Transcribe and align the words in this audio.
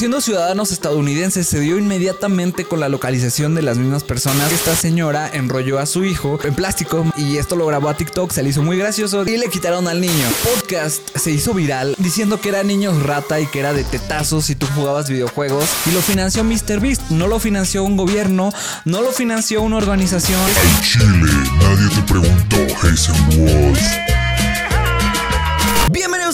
siendo 0.00 0.22
ciudadanos 0.22 0.72
estadounidenses 0.72 1.46
se 1.46 1.60
dio 1.60 1.76
inmediatamente 1.76 2.64
con 2.64 2.80
la 2.80 2.88
localización 2.88 3.54
de 3.54 3.60
las 3.60 3.76
mismas 3.76 4.02
personas. 4.02 4.50
Esta 4.50 4.74
señora 4.74 5.28
enrolló 5.30 5.78
a 5.78 5.84
su 5.84 6.06
hijo 6.06 6.38
en 6.42 6.54
plástico 6.54 7.04
y 7.18 7.36
esto 7.36 7.54
lo 7.54 7.66
grabó 7.66 7.90
a 7.90 7.98
TikTok, 7.98 8.32
se 8.32 8.42
le 8.42 8.48
hizo 8.48 8.62
muy 8.62 8.78
gracioso 8.78 9.26
y 9.26 9.36
le 9.36 9.50
quitaron 9.50 9.88
al 9.88 10.00
niño. 10.00 10.26
Podcast 10.42 11.02
se 11.18 11.32
hizo 11.32 11.52
viral 11.52 11.94
diciendo 11.98 12.40
que 12.40 12.48
era 12.48 12.62
niños 12.62 13.02
rata 13.02 13.40
y 13.40 13.46
que 13.46 13.58
era 13.58 13.74
de 13.74 13.84
tetazos 13.84 14.46
si 14.46 14.54
tú 14.54 14.66
jugabas 14.74 15.10
videojuegos 15.10 15.68
y 15.84 15.90
lo 15.90 16.00
financió 16.00 16.44
MrBeast, 16.44 17.10
no 17.10 17.26
lo 17.26 17.38
financió 17.38 17.84
un 17.84 17.98
gobierno, 17.98 18.54
no 18.86 19.02
lo 19.02 19.12
financió 19.12 19.60
una 19.60 19.76
organización. 19.76 20.40
Al 20.40 20.80
Chile, 20.80 21.30
nadie 21.60 21.94
te 21.94 22.02
preguntó, 22.10 22.56
Jason 22.80 23.16
Walls. 23.36 24.19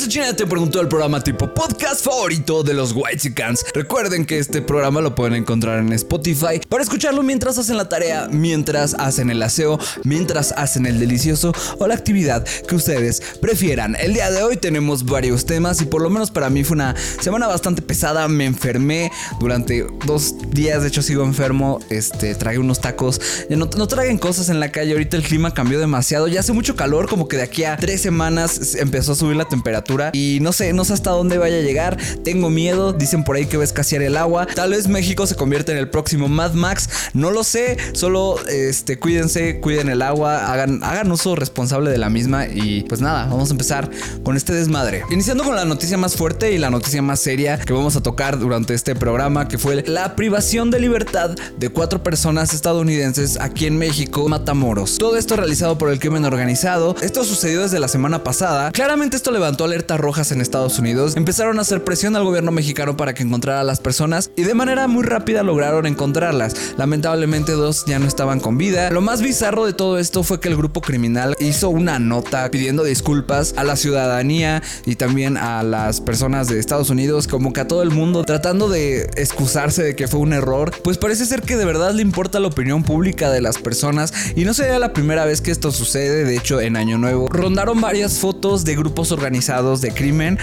China, 0.05 0.37
te 0.37 0.47
preguntó 0.47 0.81
el 0.83 0.89
programa 0.89 1.25
tipo 1.25 1.53
podcast 1.53 2.05
favorito 2.05 2.63
de 2.63 2.75
los 2.75 2.93
Whitesicans. 2.93 3.65
Recuerden 3.75 4.27
que 4.27 4.39
este 4.39 4.61
programa 4.61 5.01
lo 5.01 5.15
pueden 5.15 5.35
encontrar 5.35 5.79
en 5.79 5.91
Spotify 5.95 6.61
para 6.69 6.83
escucharlo 6.83 7.23
mientras 7.23 7.57
hacen 7.57 7.79
la 7.79 7.89
tarea, 7.89 8.29
mientras 8.31 8.95
hacen 8.95 9.31
el 9.31 9.43
aseo, 9.43 9.81
mientras 10.05 10.53
hacen 10.53 10.85
el 10.85 11.01
delicioso 11.01 11.53
o 11.79 11.89
la 11.89 11.95
actividad 11.95 12.45
que 12.69 12.75
ustedes 12.75 13.23
prefieran. 13.41 13.97
El 13.97 14.13
día 14.13 14.31
de 14.31 14.43
hoy 14.43 14.59
tenemos 14.59 15.07
varios 15.07 15.47
temas 15.47 15.81
y 15.81 15.87
por 15.87 16.03
lo 16.03 16.11
menos 16.11 16.31
para 16.31 16.51
mí 16.51 16.63
fue 16.63 16.75
una 16.75 16.95
semana 17.21 17.47
bastante 17.47 17.81
pesada. 17.81 18.29
Me 18.29 18.45
enfermé 18.45 19.11
durante 19.41 19.87
dos 20.05 20.35
días, 20.51 20.83
de 20.83 20.89
hecho 20.89 21.01
sigo 21.01 21.25
enfermo. 21.25 21.81
Este, 21.89 22.35
tragué 22.35 22.59
unos 22.59 22.81
tacos. 22.81 23.21
No, 23.49 23.65
no 23.77 23.89
traguen 23.89 24.19
cosas 24.19 24.51
en 24.51 24.61
la 24.61 24.71
calle, 24.71 24.93
ahorita 24.93 25.17
el 25.17 25.23
clima 25.23 25.55
cambió 25.55 25.81
demasiado. 25.81 26.29
Ya 26.29 26.41
hace 26.41 26.53
mucho 26.53 26.77
calor, 26.77 27.09
como 27.09 27.29
que 27.29 27.39
de 27.39 27.45
aquí 27.45 27.65
a 27.65 27.79
tres 27.79 28.03
semanas 28.03 28.75
empezó 28.75 29.13
a 29.13 29.15
subir 29.15 29.37
la 29.37 29.47
temperatura 29.47 29.86
y 30.13 30.39
no 30.41 30.53
sé, 30.53 30.73
no 30.73 30.85
sé 30.85 30.93
hasta 30.93 31.11
dónde 31.11 31.39
vaya 31.39 31.59
a 31.59 31.63
llegar. 31.63 31.97
Tengo 32.25 32.51
miedo, 32.51 32.93
dicen 32.93 33.25
por 33.25 33.37
ahí 33.37 33.47
que 33.47 33.57
va 33.57 33.63
a 33.63 33.67
escasear 33.67 34.03
el 34.03 34.17
agua. 34.17 34.47
Tal 34.47 34.71
vez 34.71 34.89
México 34.89 35.27
se 35.27 35.35
convierta 35.35 35.73
en 35.73 35.79
el 35.79 35.89
próximo 35.91 36.29
Mad 36.29 36.53
Max, 36.53 36.89
no 37.15 37.31
lo 37.31 37.45
sé, 37.45 37.77
solo 37.93 38.39
este 38.49 38.99
cuídense, 38.99 39.61
cuiden 39.61 39.89
el 39.89 40.03
agua, 40.03 40.53
hagan 40.53 40.83
hagan 40.83 41.11
uso 41.11 41.37
responsable 41.37 41.91
de 41.91 41.99
la 41.99 42.11
misma 42.11 42.47
y 42.47 42.83
pues 42.83 43.01
nada, 43.01 43.27
vamos 43.27 43.51
a 43.51 43.53
empezar 43.53 43.91
con 44.23 44.37
este 44.37 44.53
desmadre. 44.53 45.03
Iniciando 45.11 45.45
con 45.45 45.57
la 45.57 45.65
noticia 45.65 45.97
más 45.97 46.17
fuerte 46.17 46.53
y 46.53 46.59
la 46.59 46.71
noticia 46.71 47.03
más 47.03 47.21
seria 47.21 47.59
que 47.59 47.73
vamos 47.73 47.97
a 47.97 48.03
tocar 48.03 48.39
durante 48.39 48.75
este 48.75 48.95
programa, 48.95 49.49
que 49.49 49.59
fue 49.59 49.83
la 49.87 50.17
privación 50.17 50.71
de 50.71 50.81
libertad 50.81 51.31
de 51.59 51.69
cuatro 51.69 52.03
personas 52.03 52.55
estadounidenses 52.55 53.39
aquí 53.41 53.67
en 53.67 53.79
México, 53.79 54.29
Matamoros. 54.29 54.99
Todo 54.99 55.17
esto 55.17 55.37
realizado 55.37 55.79
por 55.79 55.91
el 55.91 55.99
crimen 55.99 56.25
organizado. 56.25 56.97
Esto 57.03 57.25
sucedió 57.25 57.63
desde 57.63 57.81
la 57.81 57.89
semana 57.89 58.25
pasada. 58.25 58.71
Claramente 58.73 59.17
esto 59.17 59.31
levantó 59.31 59.67
alertas 59.77 60.01
rojas 60.01 60.33
en 60.33 60.41
Estados 60.41 60.79
Unidos, 60.79 61.17
empezaron 61.17 61.59
a 61.59 61.63
hacer 61.63 61.85
presión 61.85 62.17
al 62.17 62.25
gobierno 62.25 62.51
mexicano 62.51 62.97
para 62.97 63.13
que 63.13 63.23
encontrara 63.23 63.61
a 63.61 63.65
las 63.65 63.79
personas 63.79 64.31
y 64.35 64.45
de 64.45 64.55
manera 64.55 64.89
muy 64.89 65.05
rápida 65.05 65.43
lograron 65.43 65.85
encontrarlas. 65.85 66.55
Lamentablemente 66.79 67.53
dos 67.53 67.85
ya 67.87 67.99
no 67.99 68.07
estaban 68.07 68.41
con 68.41 68.57
vida. 68.57 68.91
Lo 68.91 69.03
más 69.03 69.21
bizarro 69.21 69.67
de 69.67 69.75
todo 69.75 69.99
esto 69.99 70.23
fue 70.23 70.41
que 70.41 70.49
el 70.49 70.57
grupo 70.57 70.81
criminal 70.81 71.37
hizo 71.41 71.69
una 71.69 71.99
nota 71.99 72.51
pidiendo 72.51 72.85
disculpas 72.85 73.53
a 73.59 73.65
la 73.65 73.77
ciudadanía 73.77 74.63
y 74.87 74.97
también 74.97 75.37
a 75.37 75.63
las 75.63 76.01
personas 76.01 76.49
de 76.49 76.59
Estados 76.59 76.89
Unidos, 76.89 77.27
como 77.27 77.53
que 77.53 77.61
a 77.61 77.69
todo 77.69 77.83
el 77.83 77.91
mundo, 77.91 78.25
tratando 78.25 78.71
de 78.71 79.11
excusarse 79.17 79.83
de 79.83 79.95
que 79.95 80.09
fue 80.09 80.21
un 80.21 80.33
error. 80.33 80.73
Pues 80.83 80.97
parece 80.97 81.27
ser 81.27 81.43
que 81.43 81.59
de 81.59 81.67
verdad 81.67 81.93
le 81.93 82.01
importa 82.01 82.41
la 82.41 82.49
opinión 82.49 82.83
pública 82.83 83.31
de 83.31 83.43
las 83.43 83.59
personas 83.59 84.15
y 84.37 84.47
no 84.47 84.55
sería 84.55 84.79
la 84.79 84.95
primera 84.95 85.27
vez 85.27 85.43
que 85.43 85.51
esto 85.51 85.71
sucede, 85.71 86.25
de 86.25 86.35
hecho 86.35 86.63
en 86.63 86.79
Año 86.79 86.97
Nuevo 86.97 87.29
rondaron 87.29 87.79
varias 87.83 88.21
fotos 88.21 88.65
de 88.65 88.75
grupos 88.75 89.13
organizados 89.13 89.56
de 89.81 89.93
crimen 89.93 90.39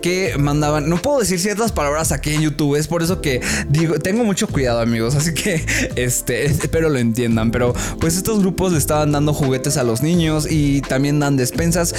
que 0.00 0.36
mandaban, 0.38 0.88
no 0.88 0.96
puedo 0.96 1.20
decir 1.20 1.38
ciertas 1.38 1.72
palabras 1.72 2.12
aquí 2.12 2.34
en 2.34 2.42
YouTube, 2.42 2.76
es 2.76 2.88
por 2.88 3.02
eso 3.02 3.20
que 3.20 3.40
digo, 3.68 3.98
tengo 3.98 4.24
mucho 4.24 4.48
cuidado 4.48 4.80
amigos, 4.80 5.14
así 5.14 5.34
que 5.34 5.64
este, 5.96 6.46
espero 6.46 6.88
lo 6.88 6.98
entiendan, 6.98 7.50
pero 7.50 7.74
pues 8.00 8.16
estos 8.16 8.40
grupos 8.40 8.72
le 8.72 8.78
estaban 8.78 9.12
dando 9.12 9.32
juguetes 9.32 9.76
a 9.76 9.84
los 9.84 10.02
niños 10.02 10.46
y 10.50 10.80
también 10.82 11.20
dan 11.20 11.36
despensas, 11.36 11.94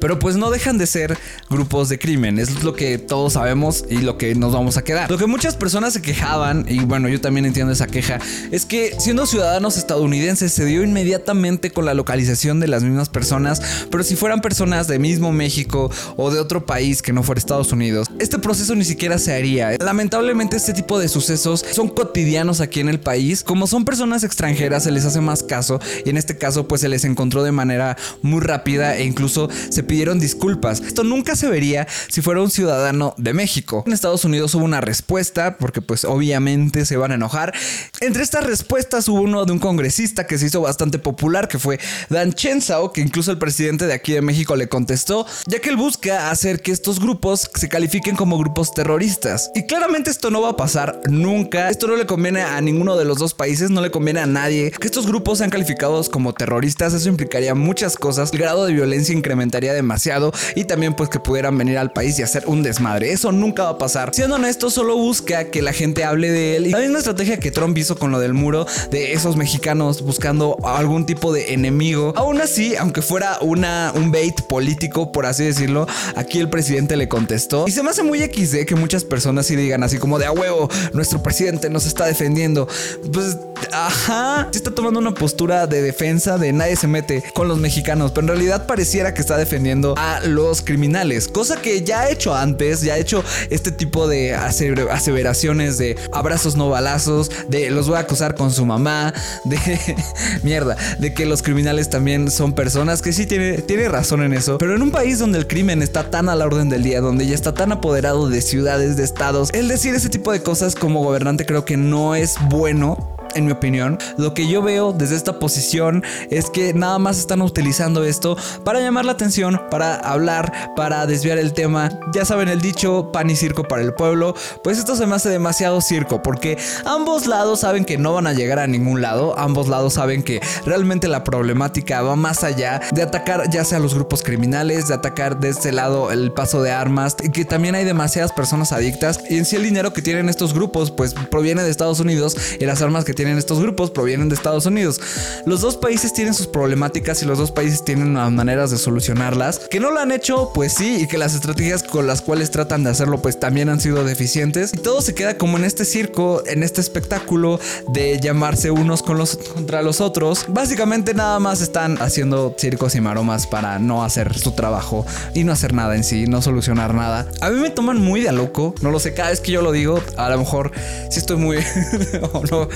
pero 0.00 0.18
pues 0.18 0.36
no 0.36 0.50
dejan 0.50 0.78
de 0.78 0.86
ser 0.86 1.18
grupos 1.48 1.88
de 1.88 1.98
crimen, 1.98 2.38
es 2.38 2.62
lo 2.62 2.74
que 2.74 2.98
todos 2.98 3.34
sabemos 3.34 3.84
y 3.88 3.98
lo 3.98 4.18
que 4.18 4.34
nos 4.34 4.52
vamos 4.52 4.76
a 4.76 4.84
quedar. 4.84 5.10
Lo 5.10 5.18
que 5.18 5.26
muchas 5.26 5.56
personas 5.56 5.94
se 5.94 6.02
quejaban, 6.02 6.66
y 6.68 6.80
bueno, 6.80 7.08
yo 7.08 7.20
también 7.20 7.46
entiendo 7.46 7.72
esa 7.72 7.86
queja, 7.86 8.18
es 8.50 8.64
que 8.64 8.94
siendo 8.98 9.26
ciudadanos 9.26 9.76
estadounidenses 9.76 10.52
se 10.52 10.64
dio 10.64 10.82
inmediatamente 10.82 11.70
con 11.70 11.84
la 11.84 11.94
localización 11.94 12.60
de 12.60 12.68
las 12.68 12.82
mismas 12.82 13.08
personas, 13.08 13.62
pero 13.90 14.04
si 14.04 14.16
fueran 14.16 14.40
personas 14.40 14.88
de 14.88 14.98
mismo 14.98 15.32
México 15.32 15.90
o 16.16 16.30
de 16.30 16.40
otro 16.40 16.66
país 16.66 17.02
que 17.02 17.12
no 17.12 17.22
fuera 17.22 17.37
Estados 17.38 17.72
Unidos, 17.72 18.08
este 18.18 18.38
proceso 18.38 18.74
ni 18.74 18.84
siquiera 18.84 19.18
se 19.18 19.34
haría. 19.34 19.76
Lamentablemente 19.78 20.56
este 20.56 20.72
tipo 20.72 20.98
de 20.98 21.08
sucesos 21.08 21.64
son 21.72 21.88
cotidianos 21.88 22.60
aquí 22.60 22.80
en 22.80 22.88
el 22.88 23.00
país. 23.00 23.42
Como 23.42 23.66
son 23.66 23.84
personas 23.84 24.24
extranjeras 24.24 24.84
se 24.84 24.90
les 24.90 25.04
hace 25.04 25.20
más 25.20 25.42
caso 25.42 25.80
y 26.04 26.10
en 26.10 26.16
este 26.16 26.36
caso 26.36 26.68
pues 26.68 26.80
se 26.80 26.88
les 26.88 27.04
encontró 27.04 27.42
de 27.42 27.52
manera 27.52 27.96
muy 28.22 28.40
rápida 28.40 28.96
e 28.96 29.04
incluso 29.04 29.48
se 29.70 29.82
pidieron 29.82 30.20
disculpas. 30.20 30.80
Esto 30.80 31.04
nunca 31.04 31.36
se 31.36 31.48
vería 31.48 31.86
si 32.08 32.20
fuera 32.20 32.42
un 32.42 32.50
ciudadano 32.50 33.14
de 33.16 33.32
México. 33.32 33.84
En 33.86 33.92
Estados 33.92 34.24
Unidos 34.24 34.54
hubo 34.54 34.64
una 34.64 34.80
respuesta 34.80 35.56
porque 35.58 35.80
pues 35.80 36.04
obviamente 36.04 36.84
se 36.84 36.96
van 36.96 37.12
a 37.12 37.14
enojar. 37.14 37.54
Entre 38.00 38.22
estas 38.22 38.44
respuestas 38.44 39.08
hubo 39.08 39.20
uno 39.20 39.44
de 39.44 39.52
un 39.52 39.58
congresista 39.58 40.26
que 40.26 40.38
se 40.38 40.46
hizo 40.46 40.60
bastante 40.60 40.98
popular 40.98 41.48
que 41.48 41.58
fue 41.58 41.78
Dan 42.10 42.32
Chenzao 42.32 42.92
que 42.92 43.00
incluso 43.00 43.30
el 43.30 43.38
presidente 43.38 43.86
de 43.86 43.92
aquí 43.94 44.12
de 44.12 44.22
México 44.22 44.56
le 44.56 44.68
contestó 44.68 45.26
ya 45.46 45.60
que 45.60 45.70
él 45.70 45.76
busca 45.76 46.30
hacer 46.30 46.60
que 46.62 46.72
estos 46.72 47.00
grupos 47.00 47.27
se 47.36 47.68
califiquen 47.68 48.16
como 48.16 48.38
grupos 48.38 48.72
terroristas. 48.72 49.50
Y 49.54 49.66
claramente 49.66 50.10
esto 50.10 50.30
no 50.30 50.40
va 50.42 50.50
a 50.50 50.56
pasar 50.56 51.00
nunca. 51.08 51.68
Esto 51.70 51.86
no 51.86 51.96
le 51.96 52.06
conviene 52.06 52.42
a 52.42 52.60
ninguno 52.60 52.96
de 52.96 53.04
los 53.04 53.18
dos 53.18 53.34
países, 53.34 53.70
no 53.70 53.80
le 53.80 53.90
conviene 53.90 54.20
a 54.20 54.26
nadie. 54.26 54.70
Que 54.70 54.86
estos 54.86 55.06
grupos 55.06 55.38
sean 55.38 55.50
calificados 55.50 56.08
como 56.08 56.32
terroristas, 56.32 56.94
eso 56.94 57.08
implicaría 57.08 57.54
muchas 57.54 57.96
cosas. 57.96 58.32
El 58.32 58.38
grado 58.38 58.66
de 58.66 58.72
violencia 58.72 59.14
incrementaría 59.14 59.72
demasiado 59.72 60.32
y 60.54 60.64
también 60.64 60.94
pues 60.94 61.08
que 61.08 61.20
pudieran 61.20 61.56
venir 61.58 61.78
al 61.78 61.92
país 61.92 62.18
y 62.18 62.22
hacer 62.22 62.44
un 62.46 62.62
desmadre. 62.62 63.12
Eso 63.12 63.32
nunca 63.32 63.64
va 63.64 63.70
a 63.70 63.78
pasar. 63.78 64.14
Siendo 64.14 64.36
honesto, 64.36 64.70
solo 64.70 64.96
busca 64.96 65.44
que 65.50 65.62
la 65.62 65.72
gente 65.72 66.04
hable 66.04 66.30
de 66.30 66.56
él. 66.56 66.66
Y 66.66 66.70
la 66.70 66.80
misma 66.80 66.98
estrategia 66.98 67.38
que 67.38 67.50
Trump 67.50 67.76
hizo 67.78 67.98
con 67.98 68.10
lo 68.10 68.18
del 68.18 68.34
muro 68.34 68.66
de 68.90 69.12
esos 69.12 69.36
mexicanos 69.36 70.02
buscando 70.02 70.56
algún 70.64 71.06
tipo 71.06 71.32
de 71.32 71.52
enemigo. 71.52 72.12
Aún 72.16 72.40
así, 72.40 72.76
aunque 72.76 73.02
fuera 73.02 73.38
una, 73.40 73.92
un 73.94 74.10
bait 74.12 74.40
político, 74.42 75.12
por 75.12 75.26
así 75.26 75.44
decirlo, 75.44 75.86
aquí 76.16 76.38
el 76.38 76.48
presidente 76.48 76.96
le 76.96 77.08
contestó. 77.18 77.64
Y 77.66 77.72
se 77.72 77.82
me 77.82 77.90
hace 77.90 78.04
muy 78.04 78.20
XD 78.20 78.64
que 78.64 78.76
muchas 78.76 79.04
personas 79.04 79.46
sí 79.46 79.56
digan 79.56 79.82
así 79.82 79.98
como 79.98 80.20
de 80.20 80.26
a 80.26 80.30
huevo, 80.30 80.68
nuestro 80.92 81.20
presidente 81.20 81.68
nos 81.68 81.84
está 81.84 82.06
defendiendo. 82.06 82.68
Pues, 83.12 83.36
ajá, 83.72 84.48
sí 84.50 84.58
está 84.58 84.70
tomando 84.70 85.00
una 85.00 85.14
postura 85.14 85.66
de 85.66 85.82
defensa 85.82 86.38
de 86.38 86.52
nadie 86.52 86.76
se 86.76 86.86
mete 86.86 87.22
con 87.34 87.48
los 87.48 87.58
mexicanos, 87.58 88.12
pero 88.12 88.22
en 88.22 88.28
realidad 88.28 88.66
pareciera 88.66 89.14
que 89.14 89.20
está 89.20 89.36
defendiendo 89.36 89.94
a 89.96 90.20
los 90.20 90.62
criminales, 90.62 91.28
cosa 91.28 91.60
que 91.60 91.82
ya 91.82 92.00
ha 92.00 92.10
hecho 92.10 92.34
antes, 92.34 92.82
ya 92.82 92.94
ha 92.94 92.98
hecho 92.98 93.24
este 93.50 93.72
tipo 93.72 94.08
de 94.08 94.34
aseveraciones 94.34 95.78
de 95.78 95.96
abrazos 96.12 96.56
no 96.56 96.68
balazos, 96.70 97.30
de 97.48 97.70
los 97.70 97.88
voy 97.88 97.96
a 97.96 98.00
acusar 98.00 98.34
con 98.34 98.50
su 98.50 98.66
mamá, 98.66 99.12
de 99.44 99.58
mierda, 100.42 100.76
de 100.98 101.14
que 101.14 101.26
los 101.26 101.42
criminales 101.42 101.90
también 101.90 102.30
son 102.30 102.54
personas, 102.54 103.02
que 103.02 103.12
sí 103.12 103.26
tiene, 103.26 103.58
tiene 103.62 103.88
razón 103.88 104.22
en 104.22 104.32
eso, 104.32 104.58
pero 104.58 104.74
en 104.74 104.82
un 104.82 104.90
país 104.90 105.18
donde 105.18 105.38
el 105.38 105.46
crimen 105.46 105.82
está 105.82 106.10
tan 106.10 106.28
a 106.28 106.36
la 106.36 106.46
orden 106.46 106.68
del 106.68 106.82
día, 106.82 107.00
donde 107.00 107.26
ya 107.26 107.34
está 107.34 107.54
tan 107.54 107.72
apoderado 107.72 108.28
de 108.28 108.40
ciudades, 108.40 108.96
de 108.96 109.04
estados, 109.04 109.50
el 109.52 109.68
decir 109.68 109.94
ese 109.94 110.08
tipo 110.08 110.32
de 110.32 110.42
cosas 110.42 110.74
como 110.74 111.02
gobernante 111.02 111.46
creo 111.46 111.64
que 111.64 111.76
no 111.76 112.14
es 112.14 112.36
bueno 112.48 113.17
en 113.34 113.46
mi 113.46 113.52
opinión. 113.52 113.98
Lo 114.16 114.34
que 114.34 114.48
yo 114.48 114.62
veo 114.62 114.92
desde 114.92 115.16
esta 115.16 115.38
posición 115.38 116.02
es 116.30 116.50
que 116.50 116.74
nada 116.74 116.98
más 116.98 117.18
están 117.18 117.42
utilizando 117.42 118.04
esto 118.04 118.36
para 118.64 118.80
llamar 118.80 119.04
la 119.04 119.12
atención, 119.12 119.60
para 119.70 119.96
hablar, 119.96 120.74
para 120.76 121.06
desviar 121.06 121.38
el 121.38 121.52
tema. 121.52 121.90
Ya 122.12 122.24
saben 122.24 122.48
el 122.48 122.60
dicho, 122.60 123.10
pan 123.12 123.30
y 123.30 123.36
circo 123.36 123.64
para 123.64 123.82
el 123.82 123.94
pueblo. 123.94 124.34
Pues 124.62 124.78
esto 124.78 124.96
se 124.96 125.06
me 125.06 125.14
hace 125.14 125.28
demasiado 125.28 125.80
circo 125.80 126.22
porque 126.22 126.58
ambos 126.84 127.26
lados 127.26 127.60
saben 127.60 127.84
que 127.84 127.98
no 127.98 128.14
van 128.14 128.26
a 128.26 128.32
llegar 128.32 128.58
a 128.58 128.66
ningún 128.66 129.02
lado. 129.02 129.38
Ambos 129.38 129.68
lados 129.68 129.94
saben 129.94 130.22
que 130.22 130.40
realmente 130.64 131.08
la 131.08 131.24
problemática 131.24 132.02
va 132.02 132.16
más 132.16 132.44
allá 132.44 132.80
de 132.92 133.02
atacar 133.02 133.50
ya 133.50 133.64
sea 133.64 133.78
los 133.78 133.94
grupos 133.94 134.22
criminales, 134.22 134.88
de 134.88 134.94
atacar 134.94 135.38
de 135.38 135.50
este 135.50 135.72
lado 135.72 136.10
el 136.10 136.32
paso 136.32 136.62
de 136.62 136.70
armas, 136.70 137.16
y 137.22 137.30
que 137.30 137.44
también 137.44 137.74
hay 137.74 137.84
demasiadas 137.84 138.32
personas 138.32 138.72
adictas. 138.72 139.20
Y 139.28 139.38
en 139.38 139.44
sí 139.44 139.56
el 139.56 139.62
dinero 139.62 139.92
que 139.92 140.02
tienen 140.02 140.28
estos 140.28 140.54
grupos 140.54 140.90
pues 140.90 141.14
proviene 141.14 141.62
de 141.62 141.70
Estados 141.70 142.00
Unidos 142.00 142.36
y 142.58 142.64
las 142.64 142.82
armas 142.82 143.04
que 143.04 143.14
tienen 143.18 143.36
estos 143.36 143.60
grupos 143.60 143.90
provienen 143.90 144.28
de 144.28 144.36
Estados 144.36 144.64
Unidos. 144.66 145.00
Los 145.44 145.60
dos 145.60 145.76
países 145.76 146.12
tienen 146.12 146.34
sus 146.34 146.46
problemáticas 146.46 147.20
y 147.20 147.26
los 147.26 147.36
dos 147.36 147.50
países 147.50 147.84
tienen 147.84 148.12
maneras 148.12 148.70
de 148.70 148.78
solucionarlas. 148.78 149.58
Que 149.58 149.80
no 149.80 149.90
lo 149.90 149.98
han 149.98 150.12
hecho, 150.12 150.52
pues 150.54 150.74
sí, 150.74 150.98
y 151.00 151.08
que 151.08 151.18
las 151.18 151.34
estrategias 151.34 151.82
con 151.82 152.06
las 152.06 152.22
cuales 152.22 152.52
tratan 152.52 152.84
de 152.84 152.90
hacerlo, 152.90 153.20
pues 153.20 153.40
también 153.40 153.70
han 153.70 153.80
sido 153.80 154.04
deficientes. 154.04 154.72
Y 154.72 154.76
todo 154.76 155.02
se 155.02 155.16
queda 155.16 155.36
como 155.36 155.58
en 155.58 155.64
este 155.64 155.84
circo, 155.84 156.44
en 156.46 156.62
este 156.62 156.80
espectáculo 156.80 157.58
de 157.88 158.20
llamarse 158.20 158.70
unos 158.70 159.02
con 159.02 159.18
los, 159.18 159.36
contra 159.36 159.82
los 159.82 160.00
otros. 160.00 160.44
Básicamente 160.46 161.12
nada 161.12 161.40
más 161.40 161.60
están 161.60 162.00
haciendo 162.00 162.54
circos 162.56 162.94
y 162.94 163.00
maromas 163.00 163.48
para 163.48 163.80
no 163.80 164.04
hacer 164.04 164.38
su 164.38 164.52
trabajo 164.52 165.04
y 165.34 165.42
no 165.42 165.50
hacer 165.50 165.74
nada 165.74 165.96
en 165.96 166.04
sí, 166.04 166.28
no 166.28 166.40
solucionar 166.40 166.94
nada. 166.94 167.26
A 167.40 167.50
mí 167.50 167.58
me 167.58 167.70
toman 167.70 168.00
muy 168.00 168.20
de 168.20 168.30
loco, 168.30 168.76
no 168.80 168.92
lo 168.92 169.00
sé, 169.00 169.12
cada 169.12 169.30
vez 169.30 169.40
que 169.40 169.50
yo 169.50 169.60
lo 169.60 169.72
digo, 169.72 170.00
a 170.16 170.30
lo 170.30 170.38
mejor 170.38 170.70
si 171.10 171.18
estoy 171.18 171.36
muy... 171.36 171.58
no. 172.52 172.68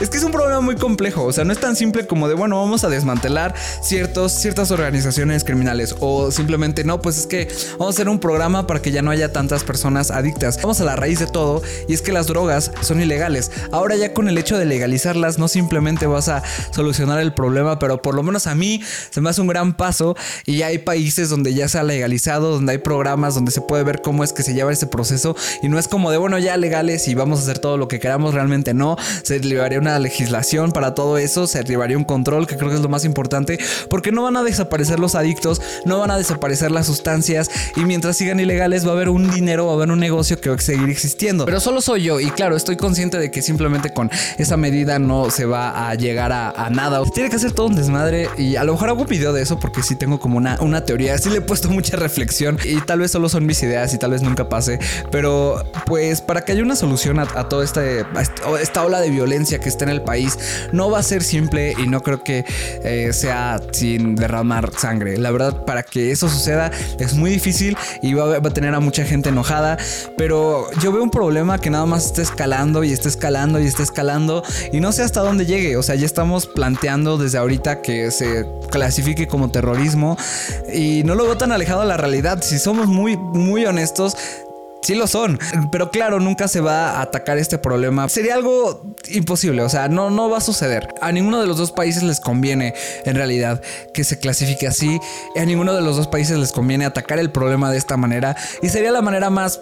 Es 0.00 0.10
que 0.10 0.18
es 0.18 0.24
un 0.24 0.32
problema 0.32 0.60
muy 0.60 0.76
complejo, 0.76 1.24
o 1.24 1.32
sea, 1.32 1.44
no 1.44 1.52
es 1.52 1.60
tan 1.60 1.76
simple 1.76 2.06
como 2.06 2.28
de, 2.28 2.34
bueno, 2.34 2.60
vamos 2.60 2.84
a 2.84 2.88
desmantelar 2.88 3.54
ciertos, 3.82 4.32
ciertas 4.32 4.70
organizaciones 4.70 5.44
criminales 5.44 5.94
o 6.00 6.30
simplemente 6.30 6.84
no, 6.84 7.00
pues 7.00 7.18
es 7.18 7.26
que 7.26 7.48
vamos 7.78 7.94
a 7.94 7.96
hacer 7.96 8.08
un 8.08 8.18
programa 8.18 8.66
para 8.66 8.80
que 8.80 8.90
ya 8.90 9.02
no 9.02 9.10
haya 9.10 9.32
tantas 9.32 9.64
personas 9.64 10.10
adictas. 10.10 10.58
Vamos 10.62 10.80
a 10.80 10.84
la 10.84 10.96
raíz 10.96 11.18
de 11.18 11.26
todo 11.26 11.62
y 11.88 11.94
es 11.94 12.02
que 12.02 12.12
las 12.12 12.26
drogas 12.26 12.70
son 12.80 13.00
ilegales. 13.00 13.50
Ahora 13.72 13.96
ya 13.96 14.14
con 14.14 14.28
el 14.28 14.38
hecho 14.38 14.58
de 14.58 14.64
legalizarlas 14.64 15.38
no 15.38 15.48
simplemente 15.48 16.06
vas 16.06 16.28
a 16.28 16.42
solucionar 16.72 17.20
el 17.20 17.34
problema, 17.34 17.78
pero 17.78 18.02
por 18.02 18.14
lo 18.14 18.22
menos 18.22 18.46
a 18.46 18.54
mí 18.54 18.82
se 19.10 19.20
me 19.20 19.30
hace 19.30 19.40
un 19.40 19.46
gran 19.46 19.76
paso 19.76 20.16
y 20.46 20.62
hay 20.62 20.78
países 20.78 21.28
donde 21.30 21.54
ya 21.54 21.68
se 21.68 21.78
ha 21.78 21.82
legalizado, 21.82 22.52
donde 22.52 22.72
hay 22.72 22.78
programas 22.78 23.34
donde 23.34 23.50
se 23.50 23.60
puede 23.60 23.84
ver 23.84 24.00
cómo 24.02 24.24
es 24.24 24.32
que 24.32 24.42
se 24.42 24.54
lleva 24.54 24.72
ese 24.72 24.86
proceso 24.86 25.36
y 25.62 25.68
no 25.68 25.78
es 25.78 25.88
como 25.88 26.10
de, 26.10 26.18
bueno, 26.18 26.38
ya 26.38 26.56
legales 26.56 27.08
y 27.08 27.14
vamos 27.14 27.40
a 27.40 27.42
hacer 27.42 27.58
todo 27.58 27.76
lo 27.76 27.88
que 27.88 27.98
queramos, 27.98 28.34
realmente 28.34 28.74
no. 28.74 28.96
Se 29.22 29.40
una 29.78 29.98
legislación 29.98 30.72
para 30.72 30.94
todo 30.94 31.18
eso, 31.18 31.46
se 31.46 31.62
llevaría 31.64 31.96
un 31.96 32.04
control, 32.04 32.46
que 32.46 32.56
creo 32.56 32.70
que 32.70 32.76
es 32.76 32.82
lo 32.82 32.88
más 32.88 33.04
importante, 33.04 33.58
porque 33.88 34.12
no 34.12 34.22
van 34.22 34.36
a 34.36 34.42
desaparecer 34.42 34.98
los 34.98 35.14
adictos, 35.14 35.60
no 35.84 35.98
van 35.98 36.10
a 36.10 36.16
desaparecer 36.16 36.70
las 36.70 36.86
sustancias 36.86 37.50
y 37.76 37.80
mientras 37.80 38.16
sigan 38.16 38.40
ilegales 38.40 38.86
va 38.86 38.90
a 38.90 38.94
haber 38.94 39.08
un 39.08 39.30
dinero, 39.30 39.66
va 39.66 39.72
a 39.72 39.74
haber 39.76 39.90
un 39.90 40.00
negocio 40.00 40.40
que 40.40 40.50
va 40.50 40.56
a 40.56 40.58
seguir 40.58 40.88
existiendo. 40.88 41.44
Pero 41.44 41.60
solo 41.60 41.80
soy 41.80 42.02
yo 42.02 42.20
y 42.20 42.30
claro, 42.30 42.56
estoy 42.56 42.76
consciente 42.76 43.18
de 43.18 43.30
que 43.30 43.42
simplemente 43.42 43.92
con 43.92 44.10
esa 44.38 44.56
medida 44.56 44.98
no 44.98 45.30
se 45.30 45.44
va 45.44 45.88
a 45.88 45.94
llegar 45.94 46.32
a, 46.32 46.68
nada. 46.70 47.02
Tiene 47.14 47.30
que 47.30 47.36
hacer 47.36 47.52
todo 47.52 47.66
un 47.66 47.76
desmadre 47.76 48.28
y 48.36 48.56
a 48.56 48.64
lo 48.64 48.72
mejor 48.72 48.90
hago 48.90 49.02
un 49.02 49.08
video 49.08 49.32
de 49.32 49.42
eso 49.42 49.58
porque 49.58 49.82
sí 49.82 49.96
tengo 49.96 50.20
como 50.20 50.36
una, 50.36 50.58
una 50.60 50.84
teoría, 50.84 51.16
sí 51.18 51.30
le 51.30 51.38
he 51.38 51.40
puesto 51.40 51.68
mucha 51.68 51.96
reflexión 51.96 52.58
y 52.64 52.80
tal 52.80 53.00
vez 53.00 53.10
solo 53.10 53.28
son 53.28 53.46
mis 53.46 53.62
ideas 53.62 53.92
y 53.94 53.98
tal 53.98 54.10
vez 54.10 54.22
nunca 54.22 54.48
pase, 54.48 54.78
pero 55.10 55.64
pues 55.86 56.20
para 56.20 56.42
que 56.42 56.52
haya 56.52 56.62
una 56.62 56.76
solución 56.76 57.18
a, 57.18 57.26
toda 57.48 57.64
esta, 57.64 57.82
esta 58.60 58.84
ola 58.84 59.00
de 59.00 59.10
violencia 59.10 59.58
que 59.58 59.67
está 59.68 59.84
en 59.84 59.90
el 59.90 60.02
país, 60.02 60.38
no 60.72 60.90
va 60.90 60.98
a 60.98 61.02
ser 61.02 61.22
simple 61.22 61.74
y 61.78 61.86
no 61.86 62.02
creo 62.02 62.22
que 62.22 62.44
eh, 62.84 63.10
sea 63.12 63.60
sin 63.72 64.14
derramar 64.14 64.72
sangre. 64.76 65.16
La 65.18 65.30
verdad, 65.30 65.64
para 65.64 65.82
que 65.82 66.10
eso 66.10 66.28
suceda 66.28 66.70
es 66.98 67.14
muy 67.14 67.30
difícil 67.30 67.76
y 68.02 68.14
va, 68.14 68.36
a 68.36 68.40
tener 68.50 68.74
a 68.74 68.80
mucha 68.80 69.04
gente 69.04 69.28
enojada, 69.28 69.78
pero 70.16 70.66
yo 70.80 70.92
veo 70.92 71.02
un 71.02 71.10
problema 71.10 71.58
que 71.58 71.70
nada 71.70 71.86
más 71.86 72.06
está 72.06 72.22
escalando 72.22 72.84
y 72.84 72.92
está 72.92 73.08
escalando 73.08 73.60
y 73.60 73.66
está 73.66 73.82
escalando 73.82 74.42
y 74.72 74.80
no 74.80 74.92
sé 74.92 75.02
hasta 75.02 75.20
dónde 75.20 75.46
llegue. 75.46 75.76
O 75.76 75.82
sea, 75.82 75.94
ya 75.94 76.06
estamos 76.06 76.46
planteando 76.46 77.18
desde 77.18 77.38
ahorita 77.38 77.82
que 77.82 78.10
se 78.10 78.46
clasifique 78.70 79.26
como 79.26 79.50
terrorismo 79.50 80.16
y 80.72 81.02
no 81.04 81.14
lo 81.14 81.24
veo 81.24 81.36
tan 81.36 81.52
alejado 81.52 81.82
de 81.82 81.88
la 81.88 81.96
realidad. 81.96 82.42
Si 82.42 82.58
somos 82.58 82.86
muy, 82.86 83.16
muy 83.16 83.64
honestos, 83.66 84.16
Sí 84.82 84.94
lo 84.94 85.06
son, 85.06 85.38
pero 85.70 85.90
claro, 85.90 86.20
nunca 86.20 86.48
se 86.48 86.60
va 86.60 86.92
a 86.92 87.02
atacar 87.02 87.36
este 87.36 87.58
problema. 87.58 88.08
Sería 88.08 88.34
algo 88.34 88.94
imposible, 89.08 89.62
o 89.62 89.68
sea, 89.68 89.88
no, 89.88 90.08
no 90.10 90.30
va 90.30 90.38
a 90.38 90.40
suceder. 90.40 90.88
A 91.02 91.12
ninguno 91.12 91.40
de 91.40 91.46
los 91.46 91.58
dos 91.58 91.72
países 91.72 92.02
les 92.02 92.20
conviene, 92.20 92.74
en 93.04 93.16
realidad, 93.16 93.60
que 93.92 94.04
se 94.04 94.18
clasifique 94.18 94.66
así. 94.66 95.00
A 95.36 95.44
ninguno 95.44 95.74
de 95.74 95.82
los 95.82 95.96
dos 95.96 96.06
países 96.06 96.38
les 96.38 96.52
conviene 96.52 96.86
atacar 96.86 97.18
el 97.18 97.30
problema 97.30 97.70
de 97.70 97.78
esta 97.78 97.96
manera. 97.96 98.36
Y 98.62 98.68
sería 98.68 98.92
la 98.92 99.02
manera 99.02 99.30
más 99.30 99.60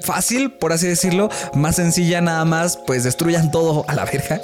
fácil, 0.00 0.50
por 0.50 0.72
así 0.72 0.86
decirlo, 0.86 1.28
más 1.54 1.76
sencilla 1.76 2.20
nada 2.20 2.44
más, 2.44 2.78
pues 2.86 3.04
destruyan 3.04 3.50
todo 3.50 3.84
a 3.88 3.94
la 3.94 4.04
verga. 4.04 4.40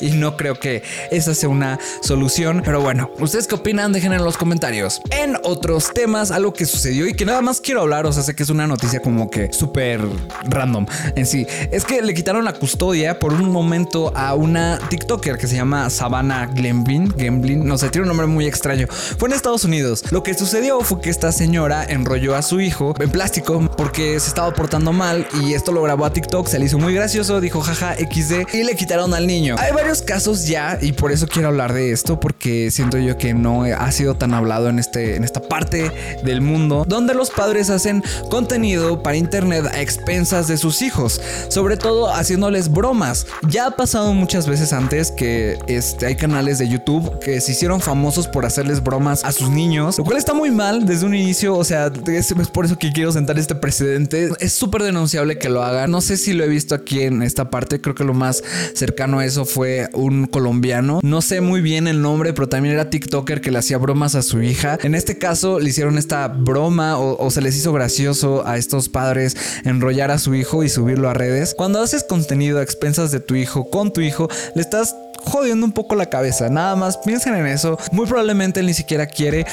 Y 0.00 0.12
no 0.12 0.36
creo 0.36 0.58
que 0.58 0.82
esa 1.10 1.34
sea 1.34 1.48
una 1.48 1.78
solución. 2.02 2.62
Pero 2.64 2.80
bueno, 2.80 3.10
¿ustedes 3.18 3.46
qué 3.46 3.54
opinan? 3.54 3.92
Dejen 3.92 4.12
en 4.12 4.24
los 4.24 4.36
comentarios. 4.36 5.00
En 5.10 5.36
otros 5.42 5.92
temas, 5.94 6.30
algo 6.30 6.52
que 6.52 6.66
sucedió 6.66 7.06
y 7.06 7.14
que 7.14 7.24
nada 7.24 7.40
más 7.40 7.60
quiero 7.60 7.82
hablar, 7.82 8.06
o 8.06 8.12
sea, 8.12 8.22
sé 8.22 8.34
que 8.34 8.42
es 8.42 8.50
una 8.50 8.66
noticia 8.66 9.00
como 9.00 9.30
que 9.30 9.52
súper 9.52 10.00
random 10.44 10.86
en 11.16 11.26
sí, 11.26 11.46
es 11.70 11.84
que 11.84 12.02
le 12.02 12.14
quitaron 12.14 12.44
la 12.44 12.52
custodia 12.52 13.18
por 13.18 13.32
un 13.32 13.50
momento 13.50 14.12
a 14.16 14.34
una 14.34 14.78
TikToker 14.88 15.38
que 15.38 15.46
se 15.46 15.56
llama 15.56 15.90
Savannah 15.90 16.46
Glenblin, 16.46 17.08
Glenblin, 17.08 17.66
no 17.66 17.78
sé, 17.78 17.90
tiene 17.90 18.02
un 18.02 18.08
nombre 18.08 18.26
muy 18.26 18.46
extraño. 18.46 18.86
Fue 19.18 19.28
en 19.28 19.34
Estados 19.34 19.64
Unidos. 19.64 20.04
Lo 20.10 20.22
que 20.22 20.34
sucedió 20.34 20.80
fue 20.80 21.00
que 21.00 21.10
esta 21.10 21.32
señora 21.32 21.84
enrolló 21.84 22.34
a 22.34 22.42
su 22.42 22.60
hijo 22.60 22.94
en 22.98 23.10
plástico 23.10 23.70
porque 23.76 24.18
se 24.20 24.28
estaba 24.28 24.52
portando 24.54 24.92
mal 24.94 25.26
y 25.42 25.54
esto 25.54 25.72
lo 25.72 25.82
grabó 25.82 26.06
a 26.06 26.12
TikTok, 26.12 26.46
se 26.46 26.58
le 26.58 26.66
hizo 26.66 26.78
muy 26.78 26.94
gracioso, 26.94 27.40
dijo 27.40 27.60
jaja 27.60 27.94
XD 27.96 28.54
y 28.54 28.64
le 28.64 28.74
quitaron 28.76 29.12
al 29.14 29.26
niño. 29.26 29.56
Hay 29.58 29.72
varios 29.72 30.02
casos 30.02 30.46
ya 30.46 30.78
y 30.80 30.92
por 30.92 31.12
eso 31.12 31.26
quiero 31.26 31.48
hablar 31.48 31.72
de 31.72 31.92
esto 31.92 32.18
porque 32.20 32.70
siento 32.70 32.98
yo 32.98 33.18
que 33.18 33.34
no 33.34 33.64
ha 33.64 33.92
sido 33.92 34.14
tan 34.14 34.34
hablado 34.34 34.68
en, 34.68 34.78
este, 34.78 35.16
en 35.16 35.24
esta 35.24 35.40
parte 35.40 35.90
del 36.24 36.40
mundo 36.40 36.84
donde 36.86 37.14
los 37.14 37.30
padres 37.30 37.70
hacen 37.70 38.02
contenido 38.30 39.02
para 39.02 39.16
internet 39.16 39.66
a 39.72 39.80
expensas 39.80 40.48
de 40.48 40.56
sus 40.56 40.82
hijos, 40.82 41.20
sobre 41.48 41.76
todo 41.76 42.10
haciéndoles 42.10 42.70
bromas. 42.70 43.26
Ya 43.48 43.66
ha 43.66 43.70
pasado 43.72 44.12
muchas 44.14 44.46
veces 44.46 44.72
antes 44.72 45.10
que 45.10 45.58
este, 45.66 46.06
hay 46.06 46.16
canales 46.16 46.58
de 46.58 46.68
YouTube 46.68 47.18
que 47.18 47.40
se 47.40 47.52
hicieron 47.52 47.80
famosos 47.80 48.28
por 48.28 48.46
hacerles 48.46 48.82
bromas 48.82 49.24
a 49.24 49.32
sus 49.32 49.50
niños, 49.50 49.98
lo 49.98 50.04
cual 50.04 50.16
está 50.16 50.34
muy 50.34 50.50
mal 50.50 50.86
desde 50.86 51.06
un 51.06 51.14
inicio, 51.14 51.56
o 51.56 51.64
sea, 51.64 51.90
es, 52.06 52.30
es 52.30 52.48
por 52.48 52.64
eso 52.64 52.78
que 52.78 52.92
quiero 52.92 53.12
sentar 53.12 53.38
este 53.38 53.54
precedente. 53.54 54.30
Es 54.40 54.52
súper 54.52 54.82
denunciable 54.84 55.38
que 55.38 55.48
lo 55.48 55.62
haga. 55.64 55.86
No 55.86 56.00
sé 56.00 56.16
si 56.16 56.32
lo 56.32 56.44
he 56.44 56.48
visto 56.48 56.74
aquí 56.74 57.02
en 57.02 57.22
esta 57.22 57.50
parte. 57.50 57.80
Creo 57.80 57.94
que 57.94 58.04
lo 58.04 58.14
más 58.14 58.42
cercano 58.74 59.18
a 59.18 59.26
eso 59.26 59.44
fue 59.44 59.88
un 59.92 60.26
colombiano. 60.26 61.00
No 61.02 61.22
sé 61.22 61.40
muy 61.40 61.60
bien 61.60 61.88
el 61.88 62.00
nombre, 62.00 62.32
pero 62.32 62.48
también 62.48 62.74
era 62.74 62.90
TikToker 62.90 63.40
que 63.40 63.50
le 63.50 63.58
hacía 63.58 63.78
bromas 63.78 64.14
a 64.14 64.22
su 64.22 64.42
hija. 64.42 64.78
En 64.82 64.94
este 64.94 65.18
caso 65.18 65.58
le 65.58 65.70
hicieron 65.70 65.98
esta 65.98 66.28
broma 66.28 66.98
o, 66.98 67.16
o 67.18 67.30
se 67.30 67.40
les 67.40 67.56
hizo 67.56 67.72
gracioso 67.72 68.46
a 68.46 68.56
estos 68.56 68.88
padres 68.88 69.36
enrollar 69.64 70.10
a 70.10 70.18
su 70.18 70.34
hijo 70.34 70.62
y 70.62 70.68
subirlo 70.68 71.08
a 71.08 71.14
redes. 71.14 71.54
Cuando 71.56 71.80
haces 71.80 72.04
contenido 72.04 72.58
a 72.58 72.62
expensas 72.62 73.10
de 73.10 73.20
tu 73.20 73.34
hijo 73.34 73.70
con 73.70 73.92
tu 73.92 74.00
hijo, 74.00 74.28
le 74.54 74.60
estás 74.60 74.94
jodiendo 75.24 75.66
un 75.66 75.72
poco 75.72 75.94
la 75.94 76.06
cabeza. 76.06 76.48
Nada 76.48 76.76
más 76.76 76.98
piensen 76.98 77.34
en 77.34 77.46
eso. 77.46 77.78
Muy 77.92 78.06
probablemente 78.06 78.60
él 78.60 78.66
ni 78.66 78.74
siquiera 78.74 79.06
quiere 79.06 79.46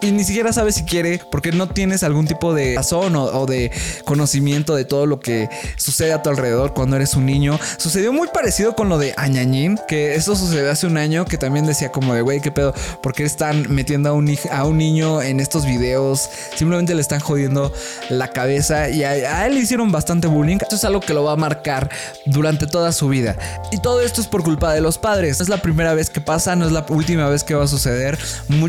y 0.00 0.10
ni 0.10 0.24
siquiera 0.24 0.52
sabe 0.52 0.72
si 0.72 0.84
quiere 0.84 1.20
porque 1.30 1.52
no 1.52 1.68
tienes 1.68 2.02
algún 2.02 2.26
tipo 2.26 2.54
de 2.54 2.74
razón 2.76 3.14
o, 3.16 3.46
de 3.46 3.70
conocimiento 4.04 4.74
de 4.74 4.84
todo 4.84 5.06
lo 5.06 5.20
que 5.20 5.48
sucede 5.76 6.12
a 6.12 6.22
tu 6.22 6.30
alrededor 6.30 6.74
cuando 6.74 6.96
eres 6.96 7.14
un 7.14 7.26
niño. 7.26 7.58
Sucedió 7.76 8.12
muy 8.12 8.28
parecido 8.28 8.74
con 8.74 8.88
lo 8.88 8.98
de 8.98 9.14
Añañín, 9.16 9.78
que 9.88 10.14
eso 10.14 10.36
sucedió 10.36 10.70
hace 10.70 10.86
un 10.86 10.96
año, 10.96 11.24
que 11.24 11.38
también 11.38 11.66
decía 11.66 11.90
como 11.90 12.14
de, 12.14 12.22
güey, 12.22 12.40
qué 12.40 12.50
pedo, 12.50 12.74
porque 13.02 13.24
están 13.24 13.66
metiendo 13.68 14.08
a 14.08 14.12
un, 14.12 14.34
a 14.50 14.64
un 14.64 14.78
niño 14.78 15.22
en 15.22 15.40
estos 15.40 15.66
videos, 15.66 16.28
simplemente 16.54 16.94
le 16.94 17.00
están 17.00 17.20
jodiendo 17.20 17.72
la 18.08 18.28
cabeza 18.28 18.88
y 18.88 19.04
a, 19.04 19.10
a 19.10 19.46
él 19.46 19.54
le 19.54 19.60
hicieron 19.60 19.92
bastante 19.92 20.26
bullying. 20.26 20.58
Esto 20.60 20.76
es 20.76 20.84
algo 20.84 21.00
que 21.00 21.14
lo 21.14 21.24
va 21.24 21.32
a 21.32 21.36
marcar 21.36 21.90
durante 22.26 22.66
toda 22.66 22.92
su 22.92 23.08
vida. 23.08 23.36
Y 23.70 23.80
todo 23.80 24.00
esto 24.00 24.20
es 24.20 24.26
por 24.26 24.42
culpa 24.42 24.72
de 24.72 24.80
los 24.80 24.98
padres 24.98 25.09
no 25.16 25.26
es 25.26 25.48
la 25.48 25.60
primera 25.60 25.92
vez 25.92 26.08
que 26.08 26.20
pasa, 26.20 26.54
no 26.54 26.64
es 26.66 26.72
la 26.72 26.86
última 26.88 27.28
vez 27.28 27.42
que 27.42 27.54
va 27.54 27.64
a 27.64 27.68
suceder. 27.68 28.18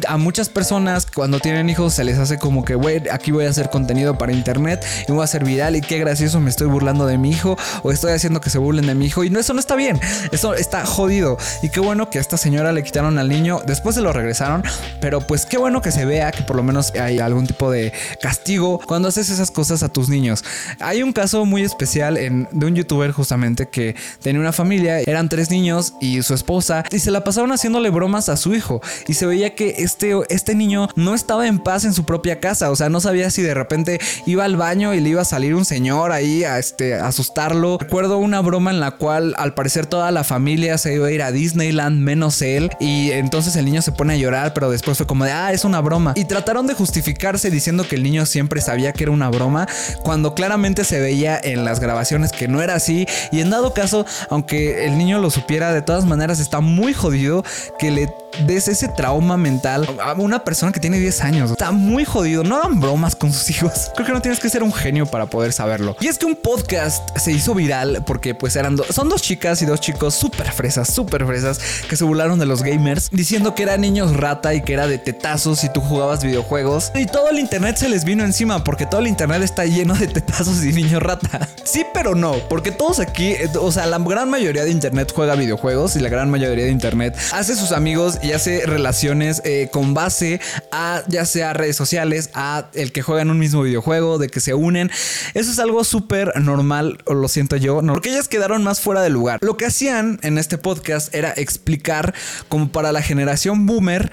A 0.08 0.18
muchas 0.18 0.50
personas 0.50 1.06
cuando 1.06 1.40
tienen 1.40 1.70
hijos 1.70 1.94
se 1.94 2.04
les 2.04 2.18
hace 2.18 2.40
como 2.40 2.66
que, 2.66 2.74
güey, 2.74 3.10
aquí 3.10 3.32
voy 3.32 3.46
a 3.46 3.50
hacer 3.50 3.70
contenido 3.70 4.18
para 4.18 4.32
internet 4.32 4.84
y 5.08 5.12
voy 5.12 5.22
a 5.22 5.26
hacer 5.26 5.44
viral 5.44 5.76
y 5.76 5.82
qué 5.82 6.00
gracioso 6.00 6.40
me 6.40 6.50
estoy 6.50 6.68
burlando 6.68 7.06
de 7.06 7.18
mi 7.18 7.30
hijo 7.30 7.58
o 7.84 7.92
estoy 7.92 8.14
haciendo 8.14 8.42
que 8.42 8.50
se 8.50 8.58
burlen 8.58 8.88
de 8.88 8.96
mi 8.96 9.06
hijo 9.06 9.24
y 9.24 9.30
no, 9.30 9.40
eso 9.40 9.54
no 9.54 9.60
está 9.60 9.76
bien, 9.76 10.00
eso 10.32 10.56
está 10.56 10.86
jodido. 10.86 11.38
Y 11.62 11.70
qué 11.70 11.80
bueno 11.80 12.10
que 12.10 12.18
a 12.18 12.22
esta 12.22 12.38
señora 12.38 12.72
le 12.72 12.84
quitaron 12.84 13.20
al 13.20 13.30
niño, 13.30 13.62
después 13.68 13.96
se 13.96 14.02
lo 14.02 14.12
regresaron, 14.12 14.64
pero 15.00 15.22
pues 15.22 15.46
qué 15.46 15.58
bueno 15.58 15.82
que 15.82 15.92
se 15.92 16.06
vea 16.06 16.32
que 16.32 16.42
por 16.42 16.56
lo 16.56 16.64
menos 16.64 16.94
hay 16.96 17.20
algún 17.20 17.46
tipo 17.46 17.70
de 17.70 17.94
castigo 18.20 18.80
cuando 18.88 19.10
haces 19.10 19.30
esas 19.30 19.52
cosas 19.52 19.84
a 19.84 19.90
tus 19.90 20.10
niños. 20.10 20.44
Hay 20.80 21.04
un 21.04 21.14
caso 21.14 21.46
muy 21.46 21.62
especial 21.62 22.16
de 22.16 22.66
un 22.66 22.76
youtuber 22.76 23.12
justamente 23.12 23.70
que 23.70 23.96
tenía 24.22 24.42
una 24.42 24.54
familia, 24.54 25.00
eran 25.02 25.30
tres 25.30 25.52
niños 25.52 25.94
y 26.02 26.22
su 26.24 26.31
su 26.32 26.36
esposa 26.36 26.86
y 26.92 27.00
se 27.00 27.12
la 27.12 27.26
pasaron 27.26 27.52
haciéndole 27.52 27.90
bromas 27.90 28.30
a 28.30 28.38
su 28.38 28.56
hijo 28.56 28.82
y 29.08 29.16
se 29.16 29.26
veía 29.26 29.54
que 29.54 29.76
este, 29.80 30.14
este 30.30 30.56
niño 30.56 30.88
no 30.96 31.14
estaba 31.14 31.46
en 31.46 31.60
paz 31.60 31.84
en 31.84 31.94
su 31.94 32.06
propia 32.06 32.40
casa, 32.40 32.72
o 32.72 32.76
sea, 32.78 32.88
no 32.88 33.02
sabía 33.02 33.30
si 33.30 33.42
de 33.42 33.54
repente 33.54 34.00
iba 34.26 34.46
al 34.46 34.56
baño 34.56 34.94
y 34.94 35.02
le 35.02 35.10
iba 35.10 35.24
a 35.24 35.26
salir 35.26 35.56
un 35.56 35.66
señor 35.66 36.14
ahí 36.14 36.46
a 36.46 36.58
este, 36.58 36.96
asustarlo. 36.96 37.80
Recuerdo 37.80 38.18
una 38.18 38.40
broma 38.40 38.72
en 38.72 38.80
la 38.80 38.92
cual 38.92 39.36
al 39.38 39.54
parecer 39.54 39.88
toda 39.88 40.10
la 40.12 40.24
familia 40.24 40.78
se 40.78 40.94
iba 40.94 41.08
a 41.08 41.12
ir 41.12 41.22
a 41.22 41.34
Disneyland 41.34 42.00
menos 42.00 42.42
él 42.42 42.72
y 42.80 43.12
entonces 43.12 43.58
el 43.58 43.66
niño 43.66 43.82
se 43.82 43.92
pone 43.92 44.14
a 44.14 44.18
llorar, 44.18 44.54
pero 44.54 44.72
después 44.72 44.96
fue 44.98 45.06
como 45.06 45.26
de, 45.26 45.34
ah, 45.34 45.52
es 45.52 45.66
una 45.66 45.82
broma. 45.82 46.14
Y 46.16 46.26
trataron 46.26 46.66
de 46.66 46.76
justificarse 46.76 47.52
diciendo 47.52 47.86
que 47.86 47.96
el 47.96 48.04
niño 48.04 48.26
siempre 48.26 48.62
sabía 48.62 48.94
que 48.94 49.04
era 49.04 49.12
una 49.12 49.30
broma, 49.30 49.68
cuando 50.04 50.34
claramente 50.34 50.86
se 50.86 51.02
veía 51.02 51.38
en 51.44 51.66
las 51.66 51.82
grabaciones 51.82 52.32
que 52.32 52.48
no 52.48 52.62
era 52.62 52.76
así. 52.76 53.06
Y 53.34 53.42
en 53.42 53.50
dado 53.50 53.74
caso, 53.74 54.06
aunque 54.30 54.86
el 54.86 54.98
niño 54.98 55.20
lo 55.20 55.30
supiera, 55.30 55.74
de 55.74 55.82
todas 55.82 56.06
maneras 56.06 56.21
está 56.30 56.62
muy 56.62 56.94
jodido 56.94 57.44
que 57.80 57.92
le 57.92 58.14
des 58.46 58.68
ese 58.68 58.88
trauma 58.88 59.38
mental 59.38 59.88
a 60.04 60.14
una 60.14 60.44
persona 60.44 60.72
que 60.72 60.80
tiene 60.80 61.00
10 61.00 61.22
años. 61.22 61.52
Está 61.52 61.72
muy 61.72 62.06
jodido. 62.06 62.44
No 62.44 62.58
hagan 62.58 62.80
bromas 62.80 63.16
con 63.16 63.32
sus 63.32 63.50
hijos. 63.50 63.92
Creo 63.96 64.08
que 64.08 64.14
no 64.14 64.22
tienes 64.22 64.40
que 64.40 64.50
ser 64.50 64.64
un 64.64 64.74
genio 64.74 65.06
para 65.06 65.26
poder 65.26 65.54
saberlo. 65.54 65.96
Y 66.00 66.08
es 66.08 66.18
que 66.18 66.26
un 66.26 66.36
podcast 66.36 67.18
se 67.18 67.32
hizo 67.32 67.54
viral 67.54 68.04
porque 68.06 68.36
pues 68.36 68.56
eran 68.56 68.76
dos, 68.76 68.88
son 68.88 69.10
dos 69.10 69.22
chicas 69.22 69.62
y 69.62 69.66
dos 69.66 69.80
chicos 69.80 70.16
súper 70.16 70.52
fresas, 70.52 70.94
súper 70.94 71.26
fresas 71.26 71.60
que 71.90 71.96
se 71.96 72.04
burlaron 72.04 72.40
de 72.40 72.46
los 72.46 72.64
gamers 72.64 73.10
diciendo 73.12 73.56
que 73.56 73.64
eran 73.64 73.82
niños 73.82 74.16
rata 74.16 74.54
y 74.54 74.62
que 74.62 74.74
era 74.74 74.88
de 74.88 74.98
tetazos 74.98 75.64
y 75.64 75.70
tú 75.70 75.82
jugabas 75.82 76.24
videojuegos. 76.24 76.92
Y 76.96 77.06
todo 77.06 77.30
el 77.30 77.40
internet 77.40 77.78
se 77.78 77.90
les 77.90 78.04
vino 78.04 78.24
encima 78.24 78.64
porque 78.64 78.86
todo 78.86 79.02
el 79.02 79.08
internet 79.08 79.42
está 79.42 79.66
lleno 79.66 79.94
de 79.94 80.08
tetazos 80.08 80.64
y 80.64 80.74
niños 80.74 81.02
rata. 81.02 81.48
Sí, 81.64 81.86
pero 81.94 82.16
no, 82.16 82.34
porque 82.50 82.72
todos 82.72 83.00
aquí, 83.00 83.32
eh, 83.32 83.50
o 83.60 83.72
sea, 83.72 83.86
la 83.86 83.98
gran 84.00 84.30
mayoría 84.30 84.64
de 84.64 84.72
internet 84.72 85.12
juega 85.16 85.36
videojuegos 85.36 85.96
y 85.96 86.00
la 86.00 86.10
gran 86.10 86.30
mayoría 86.30 86.66
de 86.66 86.72
internet 86.72 87.18
hace 87.32 87.56
sus 87.56 87.72
amigos 87.72 88.20
y 88.24 88.32
hace 88.34 88.66
relaciones 88.66 89.42
eh, 89.46 89.70
con 89.72 89.94
base 89.94 90.40
a 90.72 91.04
ya 91.08 91.26
sea 91.26 91.54
redes 91.54 91.76
sociales, 91.76 92.30
a 92.34 92.70
el 92.74 92.92
que 92.92 93.02
juegan 93.02 93.30
un 93.30 93.40
mismo 93.40 93.64
videojuego, 93.64 94.18
de 94.18 94.30
que 94.30 94.40
se 94.40 94.54
unen. 94.54 94.92
Eso 95.34 95.52
es 95.52 95.60
algo 95.60 95.84
súper 95.84 96.40
normal, 96.40 97.00
o 97.06 97.14
lo 97.14 97.28
siento 97.28 97.56
yo, 97.58 97.82
no, 97.82 97.94
porque 97.94 98.10
ellas 98.10 98.28
quedaron 98.28 98.64
más 98.64 98.82
fuera 98.82 99.02
de 99.02 99.10
lugar. 99.10 99.40
Lo 99.42 99.58
que 99.58 99.66
hacían 99.66 100.20
en 100.24 100.38
este 100.38 100.58
podcast 100.58 101.14
era 101.14 101.34
explicar 101.36 102.14
como 102.50 102.72
para 102.72 102.92
la 102.92 103.02
generación 103.02 103.66
boomer 103.66 104.12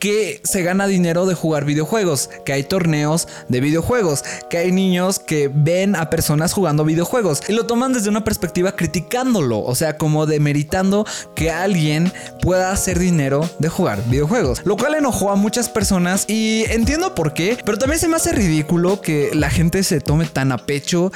que 0.00 0.40
se 0.42 0.62
gana 0.62 0.86
dinero 0.86 1.26
de 1.26 1.34
jugar 1.34 1.64
videojuegos, 1.64 2.30
que 2.44 2.52
hay 2.52 2.64
torneos 2.64 3.28
de 3.48 3.60
videojuegos, 3.60 4.24
que 4.48 4.58
hay 4.58 4.72
niños 4.72 5.18
que 5.18 5.50
ven 5.52 5.94
a 5.94 6.10
personas 6.10 6.52
jugando 6.52 6.84
videojuegos 6.84 7.42
y 7.48 7.52
lo 7.52 7.66
toman 7.66 7.92
desde 7.92 8.08
una 8.08 8.24
perspectiva 8.24 8.72
criticándolo, 8.72 9.60
o 9.60 9.74
sea, 9.74 9.98
como 9.98 10.26
demeritando 10.26 11.06
que 11.36 11.50
alguien 11.50 12.12
pueda 12.40 12.72
hacer 12.72 12.98
dinero 12.98 13.48
de 13.58 13.68
jugar 13.68 14.02
videojuegos, 14.08 14.62
lo 14.64 14.76
cual 14.76 14.94
enojó 14.94 15.30
a 15.30 15.36
muchas 15.36 15.68
personas 15.68 16.24
y 16.26 16.64
entiendo 16.70 17.14
por 17.14 17.34
qué, 17.34 17.58
pero 17.64 17.78
también 17.78 18.00
se 18.00 18.08
me 18.08 18.16
hace 18.16 18.32
ridículo 18.32 19.02
que 19.02 19.30
la 19.34 19.50
gente 19.50 19.82
se 19.82 20.00
tome 20.00 20.24
tan 20.24 20.50
a 20.50 20.58
pecho 20.58 21.12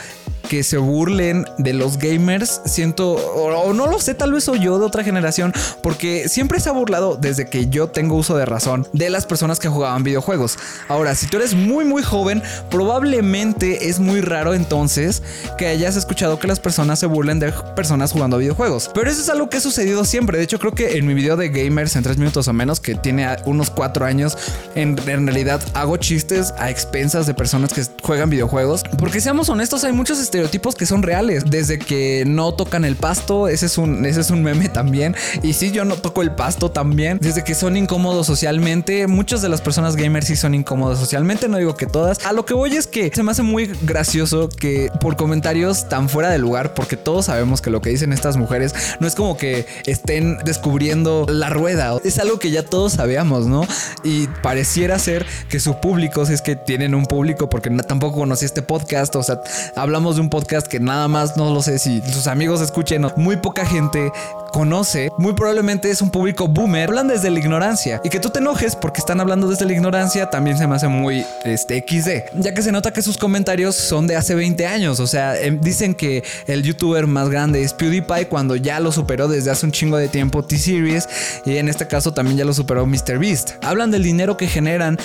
que 0.48 0.62
se 0.62 0.78
burlen 0.78 1.46
de 1.58 1.72
los 1.72 1.98
gamers. 1.98 2.60
Siento, 2.64 3.12
o, 3.12 3.72
no 3.72 3.86
lo 3.86 3.98
sé, 3.98 4.14
tal 4.14 4.32
vez 4.32 4.44
soy 4.44 4.60
yo 4.60 4.78
de 4.78 4.84
otra 4.84 5.04
generación, 5.04 5.52
porque 5.82 6.28
siempre 6.28 6.60
se 6.60 6.68
ha 6.68 6.72
burlado 6.72 7.16
desde 7.16 7.48
que 7.48 7.68
yo 7.68 7.88
tengo 7.88 8.16
uso 8.16 8.36
de 8.36 8.46
razón 8.46 8.86
de 8.92 9.10
las 9.10 9.26
personas 9.26 9.58
que 9.58 9.68
jugaban 9.68 10.02
videojuegos. 10.02 10.58
Ahora, 10.88 11.14
si 11.14 11.26
tú 11.26 11.36
eres 11.38 11.54
muy, 11.54 11.84
muy 11.84 12.02
joven, 12.02 12.42
probablemente 12.70 13.88
es 13.88 14.00
muy 14.00 14.20
raro 14.20 14.54
entonces 14.54 15.22
que 15.58 15.66
hayas 15.66 15.96
escuchado 15.96 16.38
que 16.38 16.46
las 16.46 16.60
personas 16.60 16.98
se 16.98 17.06
burlen 17.06 17.38
de 17.38 17.52
personas 17.74 18.12
jugando 18.12 18.38
videojuegos. 18.38 18.90
Pero 18.94 19.10
eso 19.10 19.20
es 19.20 19.28
algo 19.28 19.48
que 19.48 19.58
ha 19.58 19.60
sucedido 19.60 20.04
siempre. 20.04 20.38
De 20.38 20.44
hecho, 20.44 20.58
creo 20.58 20.72
que 20.72 20.96
en 20.96 21.06
mi 21.06 21.14
video 21.14 21.36
de 21.36 21.48
gamers 21.48 21.96
en 21.96 22.02
3 22.02 22.18
minutos 22.18 22.48
o 22.48 22.52
menos, 22.52 22.80
que 22.80 22.94
tiene 22.94 23.26
unos 23.44 23.70
4 23.70 24.04
años, 24.04 24.36
en, 24.74 24.96
en 25.06 25.26
realidad 25.26 25.60
hago 25.74 25.96
chistes 25.96 26.52
a 26.58 26.70
expensas 26.70 27.26
de 27.26 27.34
personas 27.34 27.72
que 27.72 27.82
juegan 28.02 28.30
videojuegos. 28.30 28.82
Porque 28.98 29.20
seamos 29.20 29.48
honestos, 29.48 29.84
hay 29.84 29.92
muchos 29.92 30.18
estereotipos 30.34 30.74
que 30.74 30.84
son 30.84 31.04
reales. 31.04 31.44
Desde 31.46 31.78
que 31.78 32.24
no 32.26 32.54
tocan 32.54 32.84
el 32.84 32.96
pasto, 32.96 33.46
ese 33.46 33.66
es 33.66 33.78
un, 33.78 34.04
ese 34.04 34.20
es 34.20 34.30
un 34.30 34.42
meme 34.42 34.68
también. 34.68 35.14
Y 35.44 35.52
sí, 35.52 35.70
yo 35.70 35.84
no 35.84 35.94
toco 35.94 36.22
el 36.22 36.32
pasto 36.32 36.72
también. 36.72 37.18
Desde 37.20 37.44
que 37.44 37.54
son 37.54 37.76
incómodos 37.76 38.26
socialmente, 38.26 39.06
muchas 39.06 39.42
de 39.42 39.48
las 39.48 39.60
personas 39.60 39.94
gamers 39.94 40.26
sí 40.26 40.34
son 40.34 40.54
incómodas 40.54 40.98
socialmente. 40.98 41.46
No 41.46 41.58
digo 41.58 41.76
que 41.76 41.86
todas. 41.86 42.26
A 42.26 42.32
lo 42.32 42.44
que 42.44 42.52
voy 42.52 42.74
es 42.74 42.88
que 42.88 43.12
se 43.14 43.22
me 43.22 43.30
hace 43.30 43.42
muy 43.42 43.70
gracioso 43.82 44.48
que 44.48 44.90
por 45.00 45.14
comentarios 45.14 45.88
tan 45.88 46.08
fuera 46.08 46.30
de 46.30 46.38
lugar, 46.38 46.74
porque 46.74 46.96
todos 46.96 47.26
sabemos 47.26 47.62
que 47.62 47.70
lo 47.70 47.80
que 47.80 47.90
dicen 47.90 48.12
estas 48.12 48.36
mujeres 48.36 48.74
no 48.98 49.06
es 49.06 49.14
como 49.14 49.36
que 49.36 49.66
estén 49.86 50.38
descubriendo 50.44 51.26
la 51.28 51.48
rueda. 51.48 51.96
Es 52.02 52.18
algo 52.18 52.40
que 52.40 52.50
ya 52.50 52.64
todos 52.64 52.94
sabíamos, 52.94 53.46
¿no? 53.46 53.64
Y 54.02 54.26
pareciera 54.42 54.98
ser 54.98 55.26
que 55.48 55.60
su 55.60 55.80
público, 55.80 56.26
si 56.26 56.32
es 56.32 56.42
que 56.42 56.56
tienen 56.56 56.96
un 56.96 57.06
público, 57.06 57.48
porque 57.48 57.70
tampoco 57.70 58.18
conocí 58.18 58.44
este 58.44 58.62
podcast, 58.62 59.14
o 59.14 59.22
sea, 59.22 59.40
hablamos 59.76 60.16
de 60.16 60.22
un 60.22 60.23
podcast 60.30 60.66
que 60.66 60.80
nada 60.80 61.08
más 61.08 61.36
no 61.36 61.52
lo 61.52 61.62
sé 61.62 61.78
si 61.78 62.00
sus 62.02 62.26
amigos 62.26 62.60
escuchen, 62.60 63.06
muy 63.16 63.36
poca 63.36 63.66
gente 63.66 64.12
conoce, 64.54 65.10
muy 65.18 65.32
probablemente 65.32 65.90
es 65.90 66.00
un 66.00 66.10
público 66.10 66.46
boomer, 66.46 66.88
hablan 66.88 67.08
desde 67.08 67.28
la 67.28 67.40
ignorancia. 67.40 68.00
Y 68.04 68.08
que 68.08 68.20
tú 68.20 68.30
te 68.30 68.38
enojes 68.38 68.76
porque 68.76 69.00
están 69.00 69.20
hablando 69.20 69.48
desde 69.48 69.64
la 69.64 69.72
ignorancia 69.72 70.30
también 70.30 70.56
se 70.56 70.68
me 70.68 70.76
hace 70.76 70.86
muy 70.86 71.26
este 71.44 71.84
XD, 71.84 72.38
ya 72.40 72.54
que 72.54 72.62
se 72.62 72.70
nota 72.70 72.92
que 72.92 73.02
sus 73.02 73.18
comentarios 73.18 73.74
son 73.74 74.06
de 74.06 74.14
hace 74.14 74.36
20 74.36 74.64
años, 74.68 75.00
o 75.00 75.08
sea, 75.08 75.36
em, 75.40 75.60
dicen 75.60 75.96
que 75.96 76.22
el 76.46 76.62
youtuber 76.62 77.08
más 77.08 77.30
grande 77.30 77.62
es 77.62 77.72
PewDiePie 77.72 78.28
cuando 78.28 78.54
ya 78.54 78.78
lo 78.78 78.92
superó 78.92 79.26
desde 79.26 79.50
hace 79.50 79.66
un 79.66 79.72
chingo 79.72 79.96
de 79.96 80.06
tiempo 80.06 80.44
T-Series. 80.44 81.08
Y 81.44 81.56
en 81.56 81.68
este 81.68 81.88
caso 81.88 82.14
también 82.14 82.36
ya 82.36 82.44
lo 82.44 82.54
superó 82.54 82.86
MrBeast. 82.86 83.64
Hablan 83.64 83.90
del 83.90 84.04
dinero 84.04 84.36
que 84.36 84.46
generan 84.46 84.98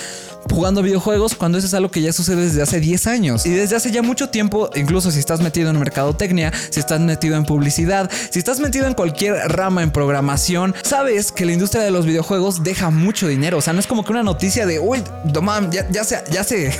jugando 0.48 0.82
videojuegos 0.82 1.34
cuando 1.34 1.58
eso 1.58 1.66
es 1.66 1.74
algo 1.74 1.90
que 1.90 2.00
ya 2.00 2.12
sucede 2.12 2.42
desde 2.42 2.62
hace 2.62 2.80
10 2.80 3.06
años. 3.06 3.46
Y 3.46 3.50
desde 3.50 3.76
hace 3.76 3.90
ya 3.90 4.02
mucho 4.02 4.28
tiempo, 4.30 4.70
incluso 4.74 5.10
si 5.10 5.18
estás 5.18 5.40
metido 5.40 5.70
en 5.70 5.78
mercadotecnia, 5.78 6.52
si 6.70 6.80
estás 6.80 7.00
metido 7.00 7.36
en 7.36 7.44
publicidad, 7.44 8.10
si 8.30 8.38
estás 8.38 8.60
metido 8.60 8.86
en 8.86 8.94
cualquier 8.94 9.39
rama 9.48 9.82
en 9.82 9.90
programación, 9.90 10.74
sabes 10.82 11.32
que 11.32 11.46
la 11.46 11.52
industria 11.52 11.82
de 11.82 11.90
los 11.90 12.06
videojuegos 12.06 12.62
deja 12.62 12.90
mucho 12.90 13.28
dinero. 13.28 13.58
O 13.58 13.60
sea, 13.60 13.72
no 13.72 13.80
es 13.80 13.86
como 13.86 14.04
que 14.04 14.12
una 14.12 14.22
noticia 14.22 14.66
de, 14.66 14.78
uy, 14.78 15.02
no 15.32 15.70
ya, 15.70 15.88
ya 15.90 16.04
se, 16.04 16.22
ya 16.30 16.44
se 16.44 16.72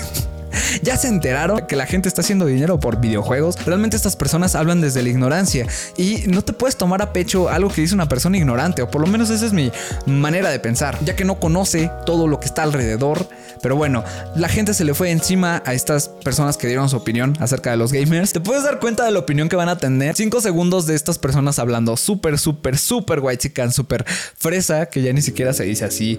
ya 0.83 0.97
se 0.97 1.09
enteraron 1.09 1.67
que 1.67 1.77
la 1.77 1.87
gente 1.87 2.09
está 2.09 2.21
haciendo 2.23 2.47
dinero 2.47 2.81
por 2.81 3.01
videojuegos. 3.01 3.65
Realmente 3.65 3.97
estas 3.97 4.17
personas 4.17 4.55
hablan 4.55 4.81
desde 4.81 5.03
la 5.03 5.09
ignorancia 5.09 5.67
y 5.97 6.25
no 6.27 6.43
te 6.43 6.53
puedes 6.53 6.77
tomar 6.77 7.03
a 7.03 7.13
pecho 7.13 7.49
algo 7.49 7.71
que 7.71 7.81
dice 7.81 7.95
una 7.95 8.09
persona 8.09 8.37
ignorante, 8.37 8.83
o 8.83 8.91
por 8.91 9.01
lo 9.01 9.07
menos 9.07 9.31
esa 9.31 9.47
es 9.47 9.53
mi 9.53 9.71
manera 10.07 10.51
de 10.51 10.59
pensar, 10.59 10.99
ya 11.05 11.17
que 11.17 11.25
no 11.25 11.41
conoce 11.41 11.91
todo 12.07 12.27
lo 12.27 12.41
que 12.41 12.47
está 12.47 12.63
alrededor. 12.63 13.29
Pero 13.63 13.77
bueno, 13.77 14.05
la 14.37 14.49
gente 14.49 14.73
se 14.73 14.85
le 14.85 14.95
fue 14.95 15.11
encima 15.11 15.63
a 15.67 15.75
estas 15.75 16.09
personas 16.09 16.57
que 16.57 16.67
dieron 16.67 16.89
su 16.89 16.97
opinión 16.97 17.37
acerca 17.41 17.71
de 17.71 17.77
los 17.77 17.93
gamers. 17.93 18.33
Te 18.33 18.41
puedes 18.41 18.65
dar 18.65 18.81
cuenta 18.81 19.05
de 19.05 19.11
la 19.11 19.19
opinión 19.19 19.49
que 19.49 19.57
van 19.57 19.69
a 19.69 19.77
tener. 19.77 20.17
Cinco 20.17 20.41
segundos 20.41 20.87
de 20.87 20.95
estas 20.95 21.19
personas 21.19 21.59
hablando 21.59 21.97
súper, 21.97 22.39
súper, 22.39 22.79
súper 22.79 23.21
white 23.21 23.49
chican, 23.49 23.73
súper 23.73 24.05
fresa, 24.07 24.87
que 24.87 25.03
ya 25.03 25.13
ni 25.13 25.21
siquiera 25.21 25.53
se 25.53 25.65
dice 25.65 25.85
así. 25.85 26.19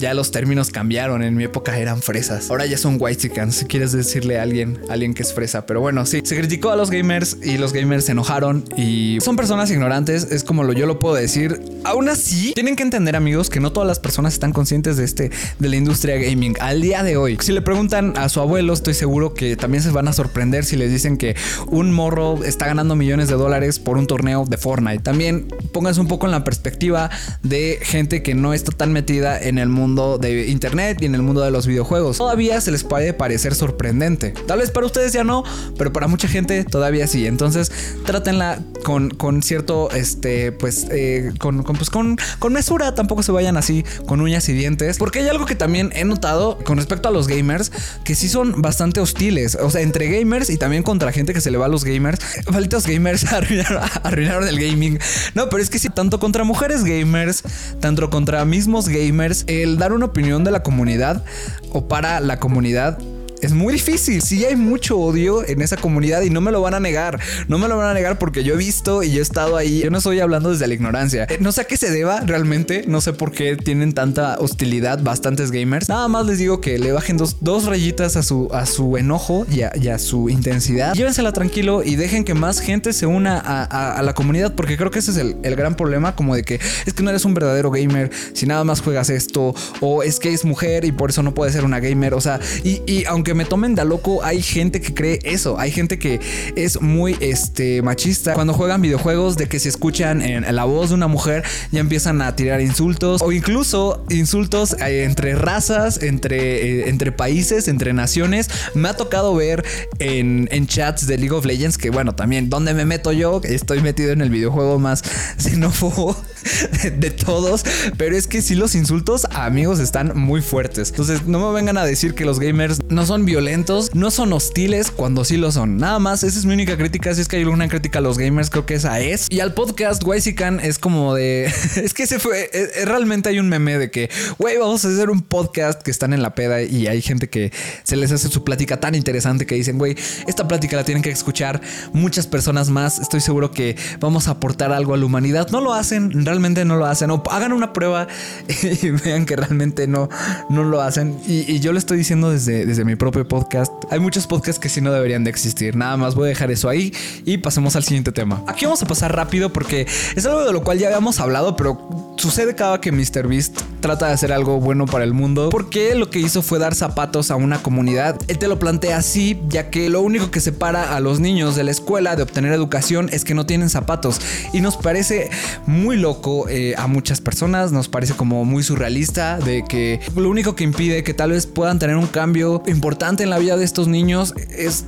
Ya 0.00 0.12
los 0.14 0.32
términos 0.32 0.70
cambiaron. 0.70 1.22
En 1.22 1.36
mi 1.36 1.44
época 1.44 1.78
eran 1.78 2.02
fresas. 2.02 2.50
Ahora 2.50 2.66
ya 2.66 2.76
son 2.76 2.96
white 2.98 3.20
chicans 3.20 3.61
si 3.62 3.68
quieres 3.68 3.92
decirle 3.92 4.40
a 4.40 4.42
alguien, 4.42 4.80
alguien 4.88 5.14
que 5.14 5.22
es 5.22 5.32
fresa. 5.32 5.66
Pero 5.66 5.80
bueno, 5.80 6.04
sí, 6.04 6.20
se 6.24 6.36
criticó 6.36 6.70
a 6.70 6.76
los 6.76 6.90
gamers 6.90 7.36
y 7.42 7.58
los 7.58 7.72
gamers 7.72 8.06
se 8.06 8.12
enojaron 8.12 8.64
y 8.76 9.18
son 9.20 9.36
personas 9.36 9.70
ignorantes, 9.70 10.24
es 10.32 10.42
como 10.42 10.64
lo 10.64 10.72
yo 10.72 10.86
lo 10.86 10.98
puedo 10.98 11.14
decir. 11.14 11.60
Aún 11.84 12.08
así, 12.08 12.52
tienen 12.54 12.74
que 12.74 12.82
entender 12.82 13.14
amigos 13.14 13.50
que 13.50 13.60
no 13.60 13.72
todas 13.72 13.86
las 13.86 14.00
personas 14.00 14.32
están 14.32 14.52
conscientes 14.52 14.96
de 14.96 15.04
este, 15.04 15.30
de 15.60 15.68
la 15.68 15.76
industria 15.76 16.16
gaming 16.16 16.56
al 16.60 16.80
día 16.80 17.04
de 17.04 17.16
hoy. 17.16 17.38
Si 17.40 17.52
le 17.52 17.62
preguntan 17.62 18.14
a 18.16 18.28
su 18.28 18.40
abuelo, 18.40 18.72
estoy 18.72 18.94
seguro 18.94 19.32
que 19.34 19.56
también 19.56 19.82
se 19.82 19.90
van 19.90 20.08
a 20.08 20.12
sorprender 20.12 20.64
si 20.64 20.76
les 20.76 20.90
dicen 20.90 21.16
que 21.16 21.36
un 21.68 21.92
morro 21.92 22.42
está 22.44 22.66
ganando 22.66 22.96
millones 22.96 23.28
de 23.28 23.36
dólares 23.36 23.78
por 23.78 23.96
un 23.96 24.08
torneo 24.08 24.44
de 24.44 24.56
Fortnite. 24.56 25.04
También 25.04 25.46
pónganse 25.72 26.00
un 26.00 26.08
poco 26.08 26.26
en 26.26 26.32
la 26.32 26.42
perspectiva 26.42 27.10
de 27.44 27.78
gente 27.80 28.24
que 28.24 28.34
no 28.34 28.54
está 28.54 28.72
tan 28.72 28.92
metida 28.92 29.40
en 29.40 29.58
el 29.58 29.68
mundo 29.68 30.18
de 30.18 30.48
internet 30.48 30.98
y 31.00 31.06
en 31.06 31.14
el 31.14 31.22
mundo 31.22 31.42
de 31.42 31.52
los 31.52 31.68
videojuegos. 31.68 32.18
Todavía 32.18 32.60
se 32.60 32.72
les 32.72 32.82
puede 32.82 33.12
parecer 33.12 33.51
sorprendente. 33.54 34.34
Tal 34.46 34.58
vez 34.58 34.70
para 34.70 34.86
ustedes 34.86 35.12
ya 35.12 35.24
no, 35.24 35.44
pero 35.78 35.92
para 35.92 36.06
mucha 36.06 36.28
gente 36.28 36.64
todavía 36.64 37.06
sí. 37.06 37.26
Entonces, 37.26 37.70
trátenla 38.04 38.60
con, 38.84 39.10
con 39.10 39.42
cierto, 39.42 39.90
este, 39.90 40.52
pues, 40.52 40.86
eh, 40.90 41.32
con, 41.38 41.62
pues, 41.62 41.90
con, 41.90 42.16
con 42.38 42.52
mesura. 42.52 42.94
Tampoco 42.94 43.22
se 43.22 43.32
vayan 43.32 43.56
así 43.56 43.84
con 44.06 44.20
uñas 44.20 44.48
y 44.48 44.52
dientes. 44.52 44.98
Porque 44.98 45.20
hay 45.20 45.28
algo 45.28 45.46
que 45.46 45.54
también 45.54 45.90
he 45.94 46.04
notado 46.04 46.58
con 46.64 46.76
respecto 46.76 47.08
a 47.08 47.12
los 47.12 47.28
gamers 47.28 47.72
que 48.04 48.14
sí 48.14 48.28
son 48.28 48.62
bastante 48.62 49.00
hostiles. 49.00 49.56
O 49.60 49.70
sea, 49.70 49.80
entre 49.80 50.08
gamers 50.08 50.50
y 50.50 50.56
también 50.56 50.82
contra 50.82 51.12
gente 51.12 51.32
que 51.32 51.40
se 51.40 51.50
le 51.50 51.58
va 51.58 51.66
a 51.66 51.68
los 51.68 51.84
gamers. 51.84 52.18
Malditos 52.50 52.86
gamers 52.86 53.24
arruinaron, 53.32 53.82
arruinaron 54.02 54.48
el 54.48 54.58
gaming. 54.58 54.98
No, 55.34 55.48
pero 55.48 55.62
es 55.62 55.70
que 55.70 55.78
sí, 55.78 55.88
tanto 55.88 56.18
contra 56.18 56.44
mujeres 56.44 56.84
gamers, 56.84 57.42
tanto 57.80 58.10
contra 58.10 58.44
mismos 58.44 58.88
gamers, 58.88 59.44
el 59.46 59.78
dar 59.78 59.92
una 59.92 60.06
opinión 60.06 60.44
de 60.44 60.50
la 60.50 60.62
comunidad 60.62 61.24
o 61.70 61.88
para 61.88 62.20
la 62.20 62.38
comunidad 62.38 62.98
es 63.42 63.52
muy 63.52 63.74
difícil. 63.74 64.22
Sí 64.22 64.44
hay 64.44 64.56
mucho 64.56 64.98
odio 64.98 65.46
en 65.46 65.60
esa 65.60 65.76
comunidad 65.76 66.22
y 66.22 66.30
no 66.30 66.40
me 66.40 66.50
lo 66.50 66.62
van 66.62 66.74
a 66.74 66.80
negar. 66.80 67.20
No 67.48 67.58
me 67.58 67.68
lo 67.68 67.76
van 67.76 67.90
a 67.90 67.94
negar 67.94 68.18
porque 68.18 68.44
yo 68.44 68.54
he 68.54 68.56
visto 68.56 69.02
y 69.02 69.10
yo 69.10 69.18
he 69.18 69.22
estado 69.22 69.56
ahí. 69.56 69.80
Yo 69.82 69.90
no 69.90 69.98
estoy 69.98 70.20
hablando 70.20 70.50
desde 70.50 70.66
la 70.66 70.74
ignorancia. 70.74 71.26
Eh, 71.28 71.38
no 71.40 71.52
sé 71.52 71.62
a 71.62 71.64
qué 71.64 71.76
se 71.76 71.90
deba 71.90 72.20
realmente. 72.20 72.84
No 72.86 73.00
sé 73.00 73.12
por 73.12 73.32
qué 73.32 73.56
tienen 73.56 73.92
tanta 73.92 74.38
hostilidad 74.38 75.02
bastantes 75.02 75.50
gamers. 75.50 75.88
Nada 75.88 76.08
más 76.08 76.26
les 76.26 76.38
digo 76.38 76.60
que 76.60 76.78
le 76.78 76.92
bajen 76.92 77.16
dos, 77.16 77.38
dos 77.40 77.66
rayitas 77.66 78.16
a 78.16 78.22
su, 78.22 78.48
a 78.52 78.64
su 78.66 78.96
enojo 78.96 79.44
y 79.50 79.62
a, 79.62 79.98
su 79.98 80.30
intensidad. 80.30 80.94
Llévensela 80.94 81.32
tranquilo 81.32 81.82
y 81.84 81.96
dejen 81.96 82.24
que 82.24 82.34
más 82.34 82.60
gente 82.60 82.92
se 82.92 83.06
una 83.06 83.38
a, 83.38 84.02
la 84.02 84.14
comunidad 84.14 84.54
porque 84.54 84.76
creo 84.76 84.90
que 84.90 85.00
ese 85.00 85.10
es 85.10 85.16
el, 85.16 85.36
el 85.42 85.54
gran 85.54 85.74
problema 85.74 86.16
como 86.16 86.34
de 86.34 86.44
que 86.44 86.60
es 86.86 86.94
que 86.94 87.02
no 87.02 87.10
eres 87.10 87.24
un 87.24 87.34
verdadero 87.34 87.70
gamer 87.70 88.10
si 88.32 88.46
nada 88.46 88.64
más 88.64 88.80
juegas 88.80 89.10
esto 89.10 89.54
o 89.80 90.02
es 90.02 90.18
que 90.18 90.32
es 90.32 90.44
mujer 90.44 90.84
y 90.84 90.92
por 90.92 91.10
eso 91.10 91.22
no 91.22 91.34
puede 91.34 91.52
ser 91.52 91.64
una 91.64 91.80
gamer. 91.80 92.14
O 92.14 92.20
sea, 92.20 92.40
y, 92.64 93.04
aunque 93.06 93.31
me 93.34 93.44
tomen 93.44 93.74
de 93.74 93.84
loco, 93.84 94.24
hay 94.24 94.42
gente 94.42 94.80
que 94.80 94.94
cree 94.94 95.18
eso. 95.24 95.58
Hay 95.58 95.70
gente 95.70 95.98
que 95.98 96.20
es 96.56 96.80
muy 96.80 97.16
este, 97.20 97.82
machista 97.82 98.34
cuando 98.34 98.54
juegan 98.54 98.80
videojuegos 98.80 99.36
de 99.36 99.48
que 99.48 99.58
si 99.58 99.68
escuchan 99.68 100.22
en 100.22 100.54
la 100.54 100.64
voz 100.64 100.90
de 100.90 100.94
una 100.94 101.08
mujer 101.08 101.44
ya 101.70 101.80
empiezan 101.80 102.22
a 102.22 102.34
tirar 102.36 102.60
insultos 102.60 103.22
o 103.22 103.32
incluso 103.32 104.04
insultos 104.10 104.76
eh, 104.80 105.04
entre 105.04 105.34
razas, 105.34 106.02
entre, 106.02 106.82
eh, 106.82 106.88
entre 106.88 107.12
países, 107.12 107.68
entre 107.68 107.92
naciones. 107.92 108.48
Me 108.74 108.88
ha 108.88 108.96
tocado 108.96 109.34
ver 109.34 109.64
en, 109.98 110.48
en 110.50 110.66
chats 110.66 111.06
de 111.06 111.18
League 111.18 111.34
of 111.34 111.44
Legends 111.44 111.78
que 111.78 111.90
bueno, 111.90 112.14
también 112.14 112.48
donde 112.48 112.74
me 112.74 112.84
meto 112.84 113.12
yo, 113.12 113.40
estoy 113.44 113.80
metido 113.80 114.12
en 114.12 114.20
el 114.20 114.30
videojuego 114.30 114.78
más 114.78 115.02
xenófobo 115.38 116.16
de 116.98 117.10
todos, 117.10 117.64
pero 117.96 118.16
es 118.16 118.26
que 118.26 118.42
si 118.42 118.54
los 118.54 118.74
insultos 118.74 119.26
a 119.30 119.46
amigos 119.46 119.80
están 119.80 120.12
muy 120.18 120.40
fuertes. 120.40 120.90
Entonces, 120.90 121.26
no 121.26 121.46
me 121.46 121.54
vengan 121.54 121.78
a 121.78 121.84
decir 121.84 122.14
que 122.14 122.24
los 122.24 122.38
gamers 122.38 122.80
no 122.88 123.06
son 123.06 123.24
violentos, 123.24 123.94
no 123.94 124.10
son 124.10 124.32
hostiles 124.32 124.90
cuando 124.90 125.24
sí 125.24 125.36
lo 125.36 125.52
son. 125.52 125.76
Nada 125.76 125.98
más, 125.98 126.22
esa 126.22 126.38
es 126.38 126.44
mi 126.44 126.54
única 126.54 126.76
crítica. 126.76 127.14
Si 127.14 127.20
es 127.20 127.28
que 127.28 127.36
hay 127.36 127.42
alguna 127.42 127.68
crítica 127.68 127.98
a 127.98 128.02
los 128.02 128.18
gamers, 128.18 128.50
creo 128.50 128.66
que 128.66 128.74
esa 128.74 129.00
es. 129.00 129.26
Y 129.30 129.40
al 129.40 129.54
podcast, 129.54 130.02
Waisican 130.04 130.60
es 130.60 130.78
como 130.78 131.14
de. 131.14 131.44
es 131.76 131.94
que 131.94 132.06
se 132.06 132.18
fue. 132.18 132.44
Eh, 132.44 132.50
eh, 132.52 132.84
realmente 132.84 133.28
hay 133.28 133.38
un 133.38 133.48
meme 133.48 133.78
de 133.78 133.90
que, 133.90 134.10
güey, 134.38 134.56
vamos 134.58 134.84
a 134.84 134.88
hacer 134.88 135.10
un 135.10 135.22
podcast 135.22 135.82
que 135.82 135.90
están 135.90 136.12
en 136.12 136.22
la 136.22 136.34
peda 136.34 136.62
y 136.62 136.86
hay 136.86 137.02
gente 137.02 137.28
que 137.28 137.52
se 137.82 137.96
les 137.96 138.12
hace 138.12 138.28
su 138.28 138.44
plática 138.44 138.80
tan 138.80 138.94
interesante 138.94 139.46
que 139.46 139.54
dicen, 139.54 139.78
güey, 139.78 139.96
esta 140.26 140.48
plática 140.48 140.76
la 140.76 140.84
tienen 140.84 141.02
que 141.02 141.10
escuchar 141.10 141.60
muchas 141.92 142.26
personas 142.26 142.70
más. 142.70 142.98
Estoy 142.98 143.20
seguro 143.20 143.50
que 143.50 143.76
vamos 144.00 144.28
a 144.28 144.32
aportar 144.32 144.72
algo 144.72 144.94
a 144.94 144.96
la 144.96 145.04
humanidad. 145.04 145.48
No 145.50 145.60
lo 145.60 145.74
hacen, 145.74 146.24
realmente 146.24 146.31
no 146.40 146.76
lo 146.76 146.86
hacen. 146.86 147.10
O 147.10 147.22
hagan 147.30 147.52
una 147.52 147.72
prueba 147.72 148.08
y 148.62 148.90
vean 148.90 149.26
que 149.26 149.36
realmente 149.36 149.86
no, 149.86 150.08
no 150.48 150.64
lo 150.64 150.80
hacen. 150.80 151.18
Y, 151.26 151.60
yo 151.60 151.72
lo 151.72 151.78
estoy 151.78 151.98
diciendo 151.98 152.30
desde, 152.30 152.66
desde 152.66 152.84
mi 152.84 152.96
propio 152.96 153.26
podcast. 153.26 153.72
Hay 153.90 154.00
muchos 154.00 154.26
podcasts 154.26 154.58
que 154.58 154.68
sí 154.68 154.80
no 154.80 154.92
deberían 154.92 155.24
de 155.24 155.30
existir. 155.30 155.76
Nada 155.76 155.96
más 155.96 156.14
voy 156.14 156.26
a 156.26 156.28
dejar 156.28 156.50
eso 156.50 156.68
ahí 156.68 156.92
y 157.24 157.38
pasemos 157.38 157.76
al 157.76 157.84
siguiente 157.84 158.12
tema. 158.12 158.42
Aquí 158.48 158.64
vamos 158.64 158.82
a 158.82 158.86
pasar 158.86 159.14
rápido 159.14 159.52
porque 159.52 159.86
es 160.16 160.26
algo 160.26 160.44
de 160.44 160.52
lo 160.52 160.62
cual 160.64 160.78
ya 160.78 160.88
habíamos 160.88 161.20
hablado, 161.20 161.56
pero 161.56 162.14
sucede 162.16 162.54
cada 162.54 162.80
que 162.80 162.92
MrBeast 162.92 163.60
trata 163.80 164.06
de 164.06 164.12
hacer 164.12 164.32
algo 164.32 164.60
bueno 164.60 164.86
para 164.86 165.04
el 165.04 165.12
mundo. 165.12 165.50
Porque 165.50 165.94
lo 165.94 166.10
que 166.10 166.18
hizo 166.20 166.42
fue 166.42 166.58
dar 166.58 166.74
zapatos 166.74 167.30
a 167.30 167.36
una 167.36 167.62
comunidad. 167.62 168.18
Él 168.28 168.38
te 168.38 168.48
lo 168.48 168.58
plantea 168.58 168.96
así, 168.96 169.40
ya 169.48 169.70
que 169.70 169.88
lo 169.88 170.00
único 170.00 170.30
que 170.30 170.40
separa 170.40 170.94
a 170.94 171.00
los 171.00 171.20
niños 171.20 171.56
de 171.56 171.64
la 171.64 171.70
escuela 171.70 172.16
de 172.16 172.22
obtener 172.22 172.52
educación 172.52 173.08
es 173.12 173.24
que 173.24 173.34
no 173.34 173.46
tienen 173.46 173.70
zapatos. 173.70 174.20
Y 174.52 174.60
nos 174.60 174.76
parece 174.76 175.30
muy 175.66 175.96
loco 175.96 176.21
eh, 176.48 176.74
a 176.76 176.86
muchas 176.86 177.20
personas, 177.20 177.72
nos 177.72 177.88
parece 177.88 178.14
como 178.14 178.44
muy 178.44 178.62
surrealista 178.62 179.38
de 179.38 179.64
que 179.64 180.00
lo 180.16 180.28
único 180.28 180.54
que 180.54 180.64
impide 180.64 181.02
que 181.02 181.14
tal 181.14 181.30
vez 181.30 181.46
puedan 181.46 181.78
tener 181.78 181.96
un 181.96 182.06
cambio 182.06 182.62
importante 182.66 183.22
en 183.22 183.30
la 183.30 183.38
vida 183.38 183.56
de 183.56 183.64
estos 183.64 183.88
niños 183.88 184.34
es 184.56 184.84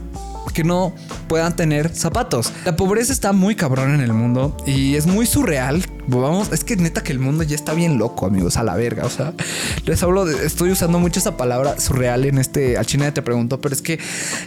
que 0.55 0.65
no 0.65 0.95
puedan 1.29 1.55
tener 1.55 1.95
zapatos. 1.95 2.53
La 2.65 2.77
pobreza 2.77 3.13
está 3.13 3.33
muy 3.33 3.55
cabrón 3.55 3.95
en 3.95 4.01
el 4.01 4.15
mundo 4.15 4.57
y 4.67 4.95
es 4.95 5.07
muy 5.07 5.27
surreal. 5.27 5.85
Vamos, 6.07 6.53
es 6.53 6.65
que 6.65 6.77
neta 6.77 7.03
que 7.03 7.13
el 7.13 7.19
mundo 7.19 7.43
ya 7.43 7.57
está 7.57 7.75
bien 7.75 7.99
loco, 7.99 8.27
amigos, 8.27 8.57
a 8.57 8.63
la 8.63 8.75
verga. 8.75 9.05
O 9.05 9.11
sea, 9.11 9.33
les 9.85 10.03
hablo 10.03 10.25
de, 10.25 10.47
estoy 10.47 10.71
usando 10.71 10.99
mucho 10.99 11.19
esa 11.19 11.37
palabra 11.37 11.79
surreal 11.79 12.25
en 12.25 12.39
este, 12.39 12.79
a 12.79 12.85
China 12.85 13.13
te 13.13 13.23
pregunto, 13.23 13.61
pero 13.61 13.75
es 13.75 13.83
que 13.83 13.99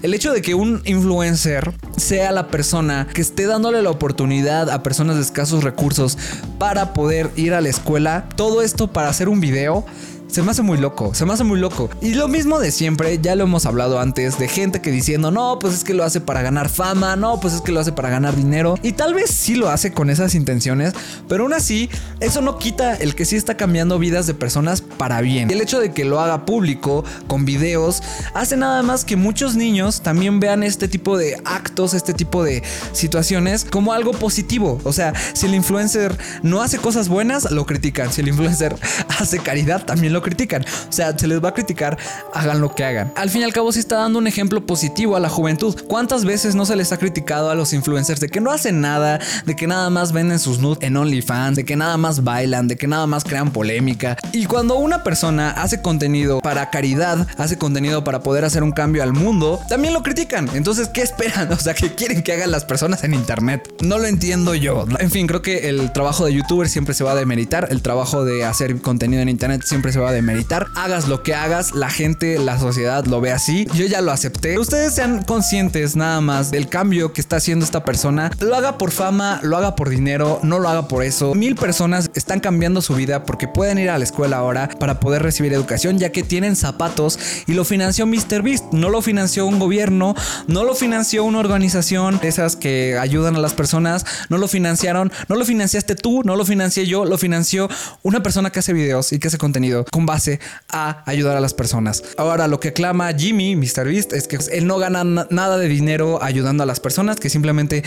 el 0.01 0.13
hecho 0.13 0.31
de 0.31 0.41
que 0.41 0.55
un 0.55 0.81
influencer 0.85 1.73
sea 1.97 2.31
la 2.31 2.47
persona 2.47 3.07
que 3.13 3.21
esté 3.21 3.45
dándole 3.45 3.81
la 3.81 3.89
oportunidad 3.89 4.69
a 4.69 4.83
personas 4.83 5.17
de 5.17 5.21
escasos 5.21 5.63
recursos 5.63 6.17
para 6.57 6.93
poder 6.93 7.29
ir 7.35 7.53
a 7.53 7.61
la 7.61 7.69
escuela, 7.69 8.29
todo 8.35 8.61
esto 8.61 8.87
para 8.93 9.09
hacer 9.09 9.29
un 9.29 9.41
video 9.41 9.85
se 10.27 10.43
me 10.43 10.51
hace 10.51 10.61
muy 10.61 10.77
loco, 10.77 11.13
se 11.13 11.25
me 11.25 11.33
hace 11.33 11.43
muy 11.43 11.59
loco. 11.59 11.89
Y 12.01 12.13
lo 12.13 12.27
mismo 12.27 12.59
de 12.59 12.71
siempre, 12.71 13.19
ya 13.21 13.35
lo 13.35 13.43
hemos 13.43 13.65
hablado 13.65 13.99
antes, 13.99 14.37
de 14.37 14.47
gente 14.47 14.81
que 14.81 14.91
diciendo, 14.91 15.31
no, 15.31 15.57
pues 15.59 15.73
es 15.73 15.83
que 15.83 15.93
lo 15.93 16.03
hace 16.03 16.21
para 16.21 16.41
ganar 16.41 16.69
fama, 16.69 17.15
no, 17.15 17.39
pues 17.39 17.53
es 17.53 17.61
que 17.61 17.71
lo 17.71 17.79
hace 17.79 17.91
para 17.91 18.09
ganar 18.09 18.35
dinero. 18.35 18.75
Y 18.83 18.93
tal 18.93 19.13
vez 19.13 19.31
sí 19.31 19.55
lo 19.55 19.69
hace 19.69 19.93
con 19.93 20.09
esas 20.09 20.35
intenciones, 20.35 20.93
pero 21.27 21.43
aún 21.43 21.53
así, 21.53 21.89
eso 22.19 22.41
no 22.41 22.57
quita 22.57 22.95
el 22.95 23.15
que 23.15 23.25
sí 23.25 23.35
está 23.35 23.57
cambiando 23.57 23.99
vidas 23.99 24.27
de 24.27 24.33
personas 24.33 24.81
para 24.81 25.21
bien. 25.21 25.49
Y 25.49 25.53
el 25.53 25.61
hecho 25.61 25.79
de 25.79 25.91
que 25.91 26.05
lo 26.05 26.19
haga 26.19 26.45
público, 26.45 27.03
con 27.27 27.45
videos, 27.45 28.03
hace 28.33 28.57
nada 28.57 28.83
más 28.83 29.05
que 29.05 29.15
muchos 29.15 29.55
niños 29.55 30.01
también 30.01 30.39
vean 30.39 30.63
este 30.63 30.87
tipo 30.87 31.17
de 31.17 31.39
actos, 31.45 31.93
este 31.93 32.13
tipo 32.13 32.43
de 32.43 32.63
situaciones 32.91 33.65
como 33.65 33.93
algo 33.93 34.11
positivo. 34.11 34.79
O 34.83 34.93
sea, 34.93 35.13
si 35.33 35.45
el 35.45 35.55
influencer 35.55 36.17
no 36.43 36.61
hace 36.61 36.77
cosas 36.77 37.09
buenas, 37.09 37.49
lo 37.51 37.65
critican. 37.65 38.11
Si 38.11 38.21
el 38.21 38.27
influencer 38.27 38.75
hace 39.19 39.39
caridad, 39.39 39.85
también 39.85 40.13
lo 40.13 40.16
critican. 40.21 40.63
O 40.63 40.91
sea, 40.91 41.17
se 41.17 41.27
les 41.27 41.43
va 41.43 41.49
a 41.49 41.53
criticar, 41.53 41.97
hagan 42.33 42.61
lo 42.61 42.73
que 42.73 42.83
hagan. 42.83 43.11
Al 43.15 43.29
fin 43.29 43.41
y 43.41 43.43
al 43.43 43.53
cabo, 43.53 43.71
sí 43.71 43.79
está 43.79 43.97
dando 43.97 44.19
un 44.19 44.27
ejemplo 44.27 44.65
positivo 44.65 45.15
a 45.15 45.19
la 45.19 45.29
juventud. 45.29 45.75
¿Cuántas 45.87 46.25
veces 46.25 46.55
no 46.55 46.65
se 46.65 46.75
les 46.75 46.91
ha 46.91 46.97
criticado 46.97 47.49
a 47.49 47.55
los 47.55 47.73
influencers 47.73 48.19
de 48.19 48.29
que 48.29 48.41
no 48.41 48.51
hacen 48.51 48.81
nada, 48.81 49.19
de 49.45 49.55
que 49.55 49.67
nada 49.67 49.89
más 49.89 50.11
venden 50.11 50.39
sus 50.39 50.59
nudes 50.59 50.79
en 50.81 50.97
OnlyFans, 50.97 51.55
de 51.55 51.65
que 51.65 51.75
nada 51.75 51.97
más 51.97 52.23
bailan, 52.23 52.67
de 52.67 52.77
que 52.77 52.87
nada 52.87 53.07
más 53.07 53.23
crean 53.23 53.51
polémica? 53.51 54.17
Y 54.31 54.45
cuando 54.45 54.77
una 54.77 55.03
persona 55.03 55.51
hace 55.51 55.81
contenido 55.81 56.39
para 56.39 56.69
caridad, 56.69 57.27
hace 57.37 57.57
contenido 57.57 58.03
para 58.03 58.21
poder 58.21 58.45
hacer 58.45 58.63
un 58.63 58.71
cambio 58.71 59.03
al 59.03 59.13
mundo, 59.13 59.59
también 59.69 59.93
lo 59.93 60.03
critican. 60.03 60.49
Entonces, 60.53 60.89
¿qué 60.89 61.01
esperan? 61.01 61.51
O 61.57 61.59
sea, 61.59 61.73
¿qué 61.73 61.93
quieren 61.93 62.21
que 62.21 62.33
hagan 62.33 62.51
las 62.51 62.65
personas 62.65 63.03
en 63.03 63.13
internet? 63.13 63.67
No 63.81 63.97
lo 63.97 64.05
entiendo 64.05 64.53
yo. 64.53 64.85
En 64.99 65.09
fin, 65.09 65.27
creo 65.27 65.41
que 65.41 65.69
el 65.69 65.91
trabajo 65.91 66.25
de 66.25 66.33
youtuber 66.33 66.69
siempre 66.69 66.93
se 66.93 67.03
va 67.03 67.11
a 67.11 67.15
demeritar, 67.15 67.67
el 67.71 67.81
trabajo 67.81 68.23
de 68.23 68.45
hacer 68.45 68.79
contenido 68.81 69.21
en 69.21 69.29
internet 69.29 69.63
siempre 69.65 69.91
se 69.91 69.99
va 69.99 70.06
de 70.11 70.21
meritar. 70.21 70.67
Hagas 70.75 71.07
lo 71.07 71.23
que 71.23 71.33
hagas, 71.33 71.73
la 71.73 71.89
gente, 71.89 72.39
la 72.39 72.59
sociedad 72.59 73.05
lo 73.05 73.21
ve 73.21 73.31
así. 73.31 73.67
Yo 73.73 73.85
ya 73.85 74.01
lo 74.01 74.11
acepté. 74.11 74.59
Ustedes 74.59 74.93
sean 74.93 75.23
conscientes 75.23 75.95
nada 75.95 76.21
más 76.21 76.51
del 76.51 76.69
cambio 76.69 77.13
que 77.13 77.21
está 77.21 77.37
haciendo 77.37 77.65
esta 77.65 77.83
persona. 77.83 78.31
Lo 78.39 78.55
haga 78.55 78.77
por 78.77 78.91
fama, 78.91 79.39
lo 79.43 79.57
haga 79.57 79.75
por 79.75 79.89
dinero, 79.89 80.39
no 80.43 80.59
lo 80.59 80.69
haga 80.69 80.87
por 80.87 81.03
eso. 81.03 81.35
Mil 81.35 81.55
personas 81.55 82.09
están 82.15 82.39
cambiando 82.39 82.81
su 82.81 82.95
vida 82.95 83.23
porque 83.23 83.47
pueden 83.47 83.77
ir 83.77 83.89
a 83.89 83.97
la 83.97 84.03
escuela 84.03 84.37
ahora 84.37 84.69
para 84.79 84.99
poder 84.99 85.23
recibir 85.23 85.53
educación 85.53 85.99
ya 85.99 86.11
que 86.11 86.23
tienen 86.23 86.55
zapatos 86.55 87.19
y 87.47 87.53
lo 87.53 87.65
financió 87.65 88.05
MrBeast. 88.05 88.73
No 88.73 88.89
lo 88.89 89.01
financió 89.01 89.45
un 89.45 89.59
gobierno, 89.59 90.15
no 90.47 90.63
lo 90.63 90.75
financió 90.75 91.23
una 91.23 91.39
organización 91.39 92.19
de 92.19 92.27
esas 92.27 92.55
que 92.55 92.97
ayudan 92.97 93.35
a 93.35 93.39
las 93.39 93.53
personas, 93.53 94.05
no 94.29 94.37
lo 94.37 94.47
financiaron, 94.47 95.11
no 95.27 95.35
lo 95.35 95.45
financiaste 95.45 95.95
tú, 95.95 96.21
no 96.23 96.35
lo 96.35 96.45
financié 96.45 96.85
yo, 96.85 97.05
lo 97.05 97.17
financió 97.17 97.69
una 98.03 98.23
persona 98.23 98.49
que 98.49 98.59
hace 98.59 98.73
videos 98.73 99.13
y 99.13 99.19
que 99.19 99.27
hace 99.27 99.37
contenido 99.37 99.85
con 99.97 100.05
base 100.05 100.39
a 100.69 101.01
ayudar 101.09 101.35
a 101.37 101.39
las 101.39 101.55
personas. 101.55 102.03
Ahora, 102.17 102.47
lo 102.47 102.59
que 102.59 102.71
clama 102.71 103.11
Jimmy, 103.17 103.55
MrBeast, 103.55 104.13
es 104.13 104.27
que 104.27 104.37
él 104.51 104.67
no 104.67 104.77
gana 104.77 105.03
nada 105.03 105.57
de 105.57 105.67
dinero 105.67 106.21
ayudando 106.21 106.61
a 106.61 106.67
las 106.67 106.79
personas, 106.79 107.15
que 107.19 107.31
simplemente 107.31 107.81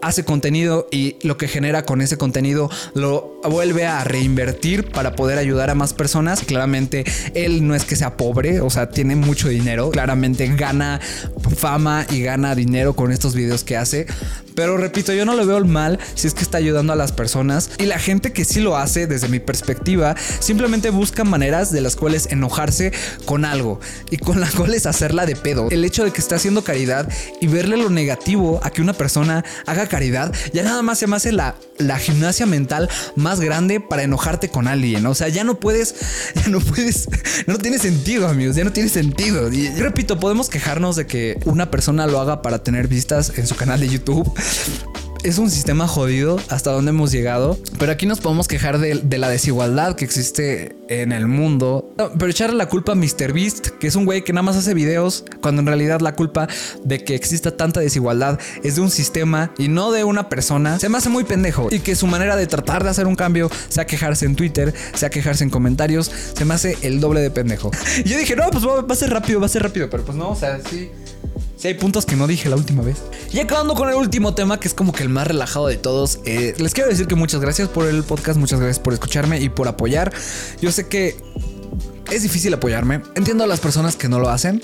hace 0.00 0.24
contenido 0.24 0.86
y 0.92 1.16
lo 1.22 1.36
que 1.36 1.48
genera 1.48 1.84
con 1.84 2.00
ese 2.02 2.16
contenido 2.16 2.70
lo 2.94 3.40
vuelve 3.42 3.84
a 3.84 4.04
reinvertir 4.04 4.92
para 4.92 5.16
poder 5.16 5.38
ayudar 5.38 5.70
a 5.70 5.74
más 5.74 5.92
personas. 5.92 6.42
Claramente 6.42 7.04
él 7.34 7.66
no 7.66 7.74
es 7.74 7.84
que 7.84 7.96
sea 7.96 8.16
pobre, 8.16 8.60
o 8.60 8.70
sea, 8.70 8.90
tiene 8.90 9.16
mucho 9.16 9.48
dinero, 9.48 9.90
claramente 9.90 10.46
gana 10.54 11.00
fama 11.56 12.06
y 12.10 12.22
gana 12.22 12.54
dinero 12.54 12.94
con 12.94 13.10
estos 13.10 13.34
videos 13.34 13.64
que 13.64 13.76
hace. 13.76 14.06
Pero 14.56 14.78
repito, 14.78 15.12
yo 15.12 15.26
no 15.26 15.34
lo 15.34 15.46
veo 15.46 15.56
mal 15.66 15.98
si 16.14 16.26
es 16.26 16.34
que 16.34 16.42
está 16.42 16.58
ayudando 16.58 16.92
a 16.92 16.96
las 16.96 17.12
personas 17.12 17.70
y 17.78 17.84
la 17.84 17.98
gente 17.98 18.32
que 18.32 18.44
sí 18.44 18.60
lo 18.60 18.76
hace 18.76 19.06
desde 19.06 19.28
mi 19.28 19.38
perspectiva 19.38 20.16
simplemente 20.40 20.90
busca 20.90 21.24
maneras 21.24 21.70
de 21.70 21.82
las 21.82 21.94
cuales 21.94 22.28
enojarse 22.30 22.92
con 23.26 23.44
algo 23.44 23.80
y 24.10 24.16
con 24.16 24.40
las 24.40 24.54
cuales 24.56 24.86
hacerla 24.86 25.26
de 25.26 25.36
pedo. 25.36 25.68
El 25.70 25.84
hecho 25.84 26.04
de 26.04 26.10
que 26.10 26.22
está 26.22 26.36
haciendo 26.36 26.64
caridad 26.64 27.06
y 27.40 27.46
verle 27.48 27.76
lo 27.76 27.90
negativo 27.90 28.58
a 28.62 28.70
que 28.70 28.80
una 28.80 28.94
persona 28.94 29.44
haga 29.66 29.88
caridad, 29.88 30.34
ya 30.54 30.62
nada 30.62 30.80
más 30.80 30.98
se 30.98 31.06
me 31.06 31.16
hace 31.16 31.32
la, 31.32 31.56
la 31.76 31.98
gimnasia 31.98 32.46
mental 32.46 32.88
más 33.14 33.40
grande 33.40 33.80
para 33.80 34.04
enojarte 34.04 34.48
con 34.48 34.68
alguien. 34.68 35.04
O 35.04 35.14
sea, 35.14 35.28
ya 35.28 35.44
no 35.44 35.60
puedes, 35.60 35.94
ya 36.34 36.48
no 36.48 36.60
puedes, 36.60 37.08
no 37.46 37.58
tiene 37.58 37.78
sentido, 37.78 38.26
amigos, 38.26 38.56
ya 38.56 38.64
no 38.64 38.72
tiene 38.72 38.88
sentido. 38.88 39.52
Y 39.52 39.68
repito, 39.68 40.18
podemos 40.18 40.48
quejarnos 40.48 40.96
de 40.96 41.06
que 41.06 41.38
una 41.44 41.70
persona 41.70 42.06
lo 42.06 42.20
haga 42.20 42.40
para 42.40 42.62
tener 42.62 42.88
vistas 42.88 43.32
en 43.36 43.46
su 43.46 43.54
canal 43.54 43.80
de 43.80 43.88
YouTube. 43.88 44.32
Es 45.26 45.38
un 45.38 45.50
sistema 45.50 45.88
jodido 45.88 46.40
hasta 46.50 46.70
donde 46.70 46.90
hemos 46.90 47.10
llegado. 47.10 47.58
Pero 47.80 47.90
aquí 47.90 48.06
nos 48.06 48.20
podemos 48.20 48.46
quejar 48.46 48.78
de, 48.78 49.18
la 49.18 49.28
desigualdad 49.28 49.96
que 49.96 50.04
existe 50.04 50.76
en 50.88 51.10
el 51.10 51.26
mundo. 51.26 51.92
Pero 51.96 52.30
echarle 52.30 52.56
la 52.56 52.68
culpa 52.68 52.92
a 52.92 52.94
MrBeast, 52.94 53.70
que 53.80 53.88
es 53.88 53.96
un 53.96 54.04
güey 54.04 54.22
que 54.22 54.32
nada 54.32 54.44
más 54.44 54.56
hace 54.56 54.72
videos, 54.72 55.24
cuando 55.40 55.60
en 55.60 55.66
realidad 55.66 56.00
la 56.00 56.14
culpa 56.14 56.46
de 56.84 57.02
que 57.02 57.16
exista 57.16 57.56
tanta 57.56 57.80
desigualdad 57.80 58.38
es 58.62 58.76
de 58.76 58.82
un 58.82 58.90
sistema 58.90 59.52
y 59.58 59.66
no 59.66 59.90
de 59.90 60.04
una 60.04 60.28
persona, 60.28 60.78
se 60.78 60.88
me 60.88 60.98
hace 60.98 61.08
muy 61.08 61.24
pendejo. 61.24 61.68
Y 61.72 61.80
que 61.80 61.96
su 61.96 62.06
manera 62.06 62.36
de 62.36 62.46
tratar 62.46 62.84
de 62.84 62.90
hacer 62.90 63.08
un 63.08 63.16
cambio 63.16 63.50
sea 63.68 63.84
quejarse 63.84 64.26
en 64.26 64.36
Twitter, 64.36 64.72
sea 64.94 65.10
quejarse 65.10 65.42
en 65.42 65.50
comentarios, 65.50 66.08
se 66.34 66.44
me 66.44 66.54
hace 66.54 66.78
el 66.82 67.00
doble 67.00 67.20
de 67.20 67.32
pendejo. 67.32 67.72
Y 68.04 68.08
yo 68.10 68.16
dije, 68.16 68.36
no, 68.36 68.48
pues 68.50 68.64
va 68.64 68.84
a 68.88 68.96
ser 68.96 69.10
rápido, 69.10 69.40
va 69.40 69.46
a 69.46 69.48
ser 69.48 69.64
rápido. 69.64 69.90
Pero 69.90 70.04
pues 70.04 70.16
no, 70.16 70.30
o 70.30 70.36
sea, 70.36 70.60
sí. 70.70 70.88
Sí 71.56 71.68
hay 71.68 71.74
puntos 71.74 72.04
que 72.04 72.16
no 72.16 72.26
dije 72.26 72.48
la 72.48 72.56
última 72.56 72.82
vez. 72.82 72.98
Y 73.32 73.40
acabando 73.40 73.74
con 73.74 73.88
el 73.88 73.94
último 73.94 74.34
tema, 74.34 74.60
que 74.60 74.68
es 74.68 74.74
como 74.74 74.92
que 74.92 75.02
el 75.02 75.08
más 75.08 75.26
relajado 75.26 75.68
de 75.68 75.76
todos, 75.76 76.20
eh, 76.26 76.54
les 76.58 76.74
quiero 76.74 76.90
decir 76.90 77.06
que 77.06 77.14
muchas 77.14 77.40
gracias 77.40 77.68
por 77.68 77.86
el 77.86 78.02
podcast, 78.02 78.38
muchas 78.38 78.60
gracias 78.60 78.78
por 78.78 78.92
escucharme 78.92 79.40
y 79.40 79.48
por 79.48 79.66
apoyar. 79.66 80.12
Yo 80.60 80.70
sé 80.70 80.86
que 80.86 81.16
es 82.10 82.22
difícil 82.22 82.52
apoyarme. 82.52 83.02
Entiendo 83.14 83.44
a 83.44 83.46
las 83.46 83.60
personas 83.60 83.96
que 83.96 84.08
no 84.08 84.18
lo 84.18 84.28
hacen 84.28 84.60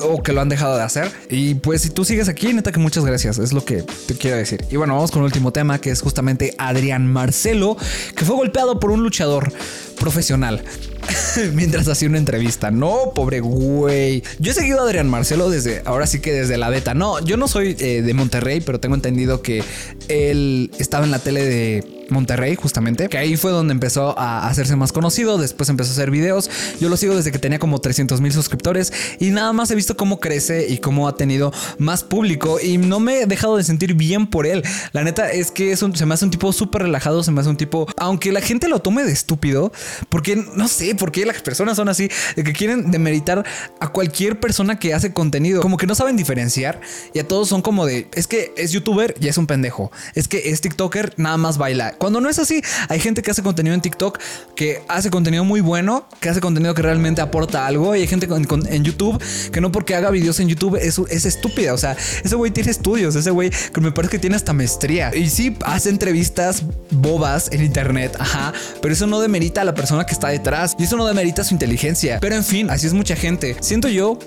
o 0.00 0.22
que 0.22 0.32
lo 0.32 0.40
han 0.40 0.48
dejado 0.48 0.76
de 0.76 0.82
hacer. 0.82 1.10
Y 1.28 1.54
pues 1.56 1.82
si 1.82 1.90
tú 1.90 2.04
sigues 2.04 2.28
aquí, 2.28 2.52
neta 2.52 2.72
que 2.72 2.78
muchas 2.78 3.04
gracias, 3.04 3.38
es 3.38 3.52
lo 3.52 3.64
que 3.64 3.82
te 3.82 4.14
quiero 4.14 4.36
decir. 4.36 4.64
Y 4.70 4.76
bueno, 4.76 4.94
vamos 4.94 5.10
con 5.10 5.20
el 5.20 5.26
último 5.26 5.52
tema, 5.52 5.80
que 5.80 5.90
es 5.90 6.00
justamente 6.00 6.54
Adrián 6.58 7.06
Marcelo, 7.06 7.76
que 8.16 8.24
fue 8.24 8.36
golpeado 8.36 8.78
por 8.78 8.90
un 8.90 9.02
luchador 9.02 9.52
profesional. 9.98 10.62
mientras 11.54 11.88
hacía 11.88 12.08
una 12.08 12.18
entrevista. 12.18 12.70
No, 12.70 13.12
pobre 13.14 13.40
güey. 13.40 14.22
Yo 14.38 14.52
he 14.52 14.54
seguido 14.54 14.80
a 14.80 14.82
Adrián 14.82 15.08
Marcelo 15.08 15.50
desde, 15.50 15.82
ahora 15.84 16.06
sí 16.06 16.20
que 16.20 16.32
desde 16.32 16.56
la 16.56 16.70
beta. 16.70 16.94
No, 16.94 17.20
yo 17.24 17.36
no 17.36 17.48
soy 17.48 17.76
eh, 17.78 18.02
de 18.02 18.14
Monterrey, 18.14 18.60
pero 18.60 18.80
tengo 18.80 18.94
entendido 18.94 19.42
que 19.42 19.62
él 20.08 20.70
estaba 20.78 21.04
en 21.04 21.10
la 21.10 21.18
tele 21.18 21.44
de 21.44 22.02
Monterrey, 22.12 22.54
justamente, 22.54 23.08
que 23.08 23.18
ahí 23.18 23.36
fue 23.36 23.50
donde 23.50 23.72
empezó 23.72 24.16
a 24.18 24.46
hacerse 24.48 24.76
más 24.76 24.92
conocido, 24.92 25.38
después 25.38 25.68
empezó 25.68 25.90
a 25.90 25.92
hacer 25.94 26.10
videos, 26.10 26.50
yo 26.80 26.88
lo 26.88 26.96
sigo 26.96 27.16
desde 27.16 27.32
que 27.32 27.38
tenía 27.38 27.58
como 27.58 27.80
300 27.80 28.20
mil 28.20 28.32
suscriptores 28.32 28.92
y 29.18 29.30
nada 29.30 29.52
más 29.52 29.70
he 29.70 29.74
visto 29.74 29.96
cómo 29.96 30.20
crece 30.20 30.66
y 30.68 30.78
cómo 30.78 31.08
ha 31.08 31.16
tenido 31.16 31.52
más 31.78 32.04
público 32.04 32.58
y 32.60 32.78
no 32.78 33.00
me 33.00 33.22
he 33.22 33.26
dejado 33.26 33.56
de 33.56 33.64
sentir 33.64 33.94
bien 33.94 34.26
por 34.26 34.46
él. 34.46 34.62
La 34.92 35.02
neta 35.02 35.30
es 35.30 35.50
que 35.50 35.72
es 35.72 35.82
un, 35.82 35.96
se 35.96 36.06
me 36.06 36.14
hace 36.14 36.24
un 36.24 36.30
tipo 36.30 36.52
súper 36.52 36.82
relajado, 36.82 37.22
se 37.22 37.32
me 37.32 37.40
hace 37.40 37.50
un 37.50 37.56
tipo, 37.56 37.86
aunque 37.96 38.30
la 38.30 38.40
gente 38.40 38.68
lo 38.68 38.80
tome 38.80 39.04
de 39.04 39.12
estúpido, 39.12 39.72
porque 40.08 40.36
no 40.36 40.68
sé 40.68 40.91
por 40.94 41.12
qué 41.12 41.26
las 41.26 41.40
personas 41.42 41.76
son 41.76 41.88
así, 41.88 42.10
de 42.36 42.44
que 42.44 42.52
quieren 42.52 42.90
demeritar 42.90 43.44
a 43.80 43.88
cualquier 43.88 44.40
persona 44.40 44.78
que 44.78 44.94
hace 44.94 45.12
contenido, 45.12 45.62
como 45.62 45.76
que 45.76 45.86
no 45.86 45.94
saben 45.94 46.16
diferenciar 46.16 46.80
y 47.14 47.18
a 47.18 47.28
todos 47.28 47.48
son 47.48 47.62
como 47.62 47.86
de, 47.86 48.08
es 48.14 48.26
que 48.26 48.52
es 48.56 48.72
youtuber 48.72 49.14
y 49.20 49.28
es 49.28 49.38
un 49.38 49.46
pendejo, 49.46 49.90
es 50.14 50.28
que 50.28 50.50
es 50.50 50.60
TikToker, 50.60 51.14
nada 51.16 51.36
más 51.36 51.58
baila. 51.58 51.92
Cuando 51.98 52.20
no 52.20 52.28
es 52.28 52.38
así, 52.38 52.62
hay 52.88 53.00
gente 53.00 53.22
que 53.22 53.30
hace 53.30 53.42
contenido 53.42 53.74
en 53.74 53.80
TikTok 53.80 54.18
que 54.54 54.82
hace 54.88 55.10
contenido 55.10 55.44
muy 55.44 55.60
bueno, 55.60 56.06
que 56.20 56.28
hace 56.28 56.40
contenido 56.40 56.74
que 56.74 56.82
realmente 56.82 57.20
aporta 57.20 57.66
algo. 57.66 57.94
Y 57.96 58.00
hay 58.00 58.06
gente 58.06 58.28
en 58.30 58.84
YouTube 58.84 59.22
que 59.50 59.60
no 59.60 59.72
porque 59.72 59.94
haga 59.94 60.10
videos 60.10 60.40
en 60.40 60.48
YouTube 60.48 60.76
es, 60.76 60.98
es 61.10 61.26
estúpida. 61.26 61.74
O 61.74 61.78
sea, 61.78 61.96
ese 62.24 62.34
güey 62.36 62.50
tiene 62.50 62.70
estudios, 62.70 63.14
ese 63.16 63.30
güey 63.30 63.50
que 63.50 63.80
me 63.80 63.92
parece 63.92 64.12
que 64.12 64.18
tiene 64.18 64.36
hasta 64.36 64.52
maestría. 64.52 65.14
Y 65.14 65.28
sí, 65.28 65.56
hace 65.64 65.90
entrevistas 65.90 66.62
bobas 66.90 67.50
en 67.52 67.62
internet, 67.62 68.16
ajá, 68.18 68.52
pero 68.80 68.94
eso 68.94 69.06
no 69.06 69.20
demerita 69.20 69.62
a 69.62 69.64
la 69.64 69.74
persona 69.74 70.04
que 70.04 70.12
está 70.12 70.28
detrás 70.28 70.74
y 70.82 70.84
eso 70.84 70.96
no 70.96 71.06
demerita 71.06 71.44
su 71.44 71.54
inteligencia. 71.54 72.18
Pero 72.20 72.34
en 72.34 72.42
fin, 72.42 72.68
así 72.68 72.88
es 72.88 72.92
mucha 72.92 73.14
gente. 73.14 73.56
Siento 73.60 73.86
yo 73.86 74.18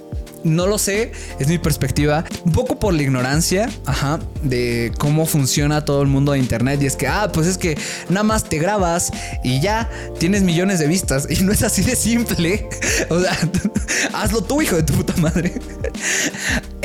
no 0.46 0.68
lo 0.68 0.78
sé, 0.78 1.12
es 1.38 1.50
mi 1.50 1.58
perspectiva. 1.58 2.24
Un 2.46 2.54
poco 2.54 2.80
por 2.80 2.94
la 2.94 3.02
ignorancia, 3.02 3.70
ajá, 3.86 4.20
de 4.42 4.94
cómo 4.98 5.26
funciona 5.26 5.84
todo 5.84 6.02
el 6.02 6.08
mundo 6.08 6.32
de 6.32 6.40
internet. 6.40 6.82
Y 6.82 6.86
es 6.86 6.96
que, 6.96 7.08
ah, 7.08 7.30
pues 7.34 7.48
es 7.48 7.58
que 7.58 7.78
nada 8.08 8.24
más 8.24 8.46
te 8.46 8.58
grabas 8.58 9.12
y 9.44 9.60
ya 9.60 9.90
tienes 10.18 10.44
millones 10.44 10.80
de 10.80 10.88
vistas. 10.88 11.28
Y 11.36 11.44
no 11.44 11.52
es 11.52 11.64
así 11.64 11.82
de 11.82 11.98
simple. 11.98 12.70
O 13.10 13.20
sea, 13.20 13.38
hazlo 14.14 14.42
tú, 14.42 14.62
hijo 14.62 14.78
de 14.78 14.84
tu 14.84 14.94
puta 14.94 15.14
madre. 15.18 15.54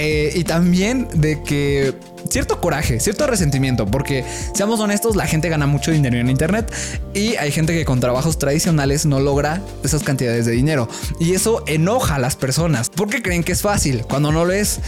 Eh, 0.03 0.33
y 0.35 0.45
también 0.45 1.09
de 1.13 1.43
que 1.43 1.93
cierto 2.31 2.59
coraje, 2.59 3.01
cierto 3.01 3.27
resentimiento, 3.27 3.85
porque 3.85 4.25
seamos 4.55 4.81
honestos, 4.81 5.15
la 5.15 5.27
gente 5.27 5.51
gana 5.51 5.67
mucho 5.67 5.91
dinero 5.91 6.17
en 6.17 6.31
Internet 6.31 6.73
y 7.13 7.37
hay 7.37 7.53
gente 7.53 7.75
que 7.75 7.85
con 7.85 8.01
trabajos 8.01 8.39
tradicionales 8.39 9.05
no 9.05 9.21
logra 9.21 9.61
esas 9.85 10.03
cantidades 10.03 10.47
de 10.47 10.53
dinero. 10.53 10.89
Y 11.19 11.35
eso 11.35 11.63
enoja 11.67 12.15
a 12.15 12.19
las 12.19 12.35
personas, 12.35 12.89
porque 12.89 13.21
creen 13.21 13.45
que 13.45 13.53
es 13.53 13.61
fácil, 13.61 14.05
cuando 14.09 14.33
no 14.33 14.47
lo 14.47 14.55
es. 14.55 14.81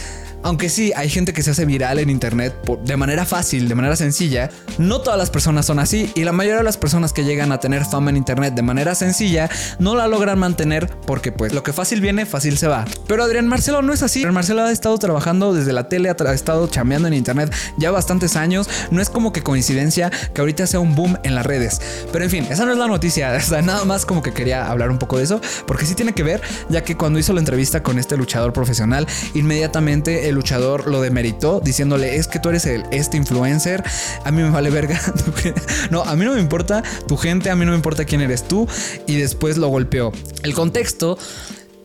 Aunque 0.43 0.69
sí, 0.69 0.91
hay 0.95 1.09
gente 1.09 1.33
que 1.33 1.41
se 1.41 1.51
hace 1.51 1.65
viral 1.65 1.99
en 1.99 2.09
internet 2.09 2.53
de 2.83 2.97
manera 2.97 3.25
fácil, 3.25 3.67
de 3.67 3.75
manera 3.75 3.95
sencilla, 3.95 4.49
no 4.77 5.01
todas 5.01 5.17
las 5.17 5.29
personas 5.29 5.65
son 5.65 5.79
así 5.79 6.11
y 6.15 6.23
la 6.23 6.31
mayoría 6.31 6.57
de 6.57 6.63
las 6.63 6.77
personas 6.77 7.13
que 7.13 7.23
llegan 7.23 7.51
a 7.51 7.59
tener 7.59 7.85
fama 7.85 8.09
en 8.09 8.17
internet 8.17 8.53
de 8.53 8.61
manera 8.61 8.95
sencilla 8.95 9.49
no 9.79 9.95
la 9.95 10.07
logran 10.07 10.37
mantener 10.39 10.89
porque 11.05 11.31
pues 11.31 11.53
lo 11.53 11.63
que 11.63 11.73
fácil 11.73 12.01
viene, 12.01 12.25
fácil 12.25 12.57
se 12.57 12.67
va. 12.67 12.85
Pero 13.07 13.23
Adrián 13.23 13.47
Marcelo 13.47 13.81
no 13.81 13.93
es 13.93 14.03
así. 14.03 14.19
Adrián 14.19 14.33
Marcelo 14.33 14.63
ha 14.63 14.71
estado 14.71 14.97
trabajando 14.97 15.53
desde 15.53 15.73
la 15.73 15.89
tele, 15.89 16.09
ha 16.09 16.33
estado 16.33 16.67
chameando 16.67 17.07
en 17.07 17.13
internet 17.13 17.53
ya 17.77 17.91
bastantes 17.91 18.35
años. 18.35 18.69
No 18.91 19.01
es 19.01 19.09
como 19.09 19.33
que 19.33 19.41
coincidencia 19.41 20.11
que 20.33 20.41
ahorita 20.41 20.67
sea 20.67 20.79
un 20.79 20.95
boom 20.95 21.17
en 21.23 21.35
las 21.35 21.45
redes. 21.45 21.81
Pero 22.11 22.23
en 22.23 22.29
fin, 22.29 22.47
esa 22.49 22.65
no 22.65 22.71
es 22.71 22.77
la 22.77 22.87
noticia. 22.87 23.37
O 23.43 23.55
sea, 23.55 23.61
nada 23.61 23.83
más 23.83 24.05
como 24.05 24.23
que 24.23 24.31
quería 24.31 24.69
hablar 24.71 24.89
un 24.89 24.97
poco 24.97 25.17
de 25.17 25.25
eso 25.25 25.41
porque 25.67 25.85
sí 25.85 25.95
tiene 25.95 26.13
que 26.13 26.23
ver, 26.23 26.41
ya 26.69 26.83
que 26.83 26.95
cuando 26.95 27.19
hizo 27.19 27.33
la 27.33 27.39
entrevista 27.39 27.83
con 27.83 27.99
este 27.99 28.15
luchador 28.15 28.53
profesional, 28.53 29.05
inmediatamente 29.33 30.29
luchador 30.33 30.87
lo 30.87 31.01
demeritó 31.01 31.59
diciéndole 31.59 32.17
es 32.17 32.27
que 32.27 32.39
tú 32.39 32.49
eres 32.49 32.65
el, 32.65 32.83
este 32.91 33.17
influencer, 33.17 33.83
a 34.23 34.31
mí 34.31 34.41
me 34.41 34.49
vale 34.49 34.69
verga. 34.69 34.99
no, 35.91 36.03
a 36.03 36.15
mí 36.15 36.25
no 36.25 36.33
me 36.33 36.39
importa 36.39 36.83
tu 37.07 37.17
gente, 37.17 37.49
a 37.49 37.55
mí 37.55 37.65
no 37.65 37.71
me 37.71 37.77
importa 37.77 38.05
quién 38.05 38.21
eres 38.21 38.47
tú 38.47 38.67
y 39.07 39.15
después 39.15 39.57
lo 39.57 39.67
golpeó. 39.67 40.11
El 40.43 40.53
contexto 40.53 41.17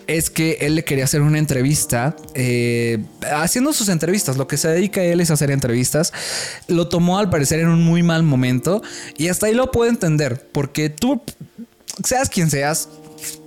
es 0.09 0.31
que 0.31 0.59
él 0.63 0.75
le 0.75 0.85
quería 0.85 1.05
hacer 1.05 1.21
una 1.21 1.39
entrevista, 1.39 2.17
eh, 2.35 3.05
haciendo 3.31 3.75
sus 3.75 3.91
entrevistas, 3.91 4.39
lo 4.39 4.49
que 4.49 4.57
se 4.57 4.69
dedica 4.69 5.03
a 5.03 5.05
él 5.05 5.21
es 5.21 5.31
hacer 5.31 5.51
entrevistas, 5.51 6.15
lo 6.67 6.89
tomó 6.89 7.19
al 7.19 7.29
parecer 7.29 7.61
en 7.61 7.69
un 7.69 7.85
muy 7.85 8.03
mal 8.03 8.23
momento 8.23 8.83
y 9.19 9.29
hasta 9.29 9.47
ahí 9.47 9.55
lo 9.55 9.71
puedo 9.71 9.91
entender, 9.91 10.49
porque 10.51 10.89
tú, 10.89 11.21
seas 12.03 12.31
quien 12.31 12.49
seas, 12.49 12.89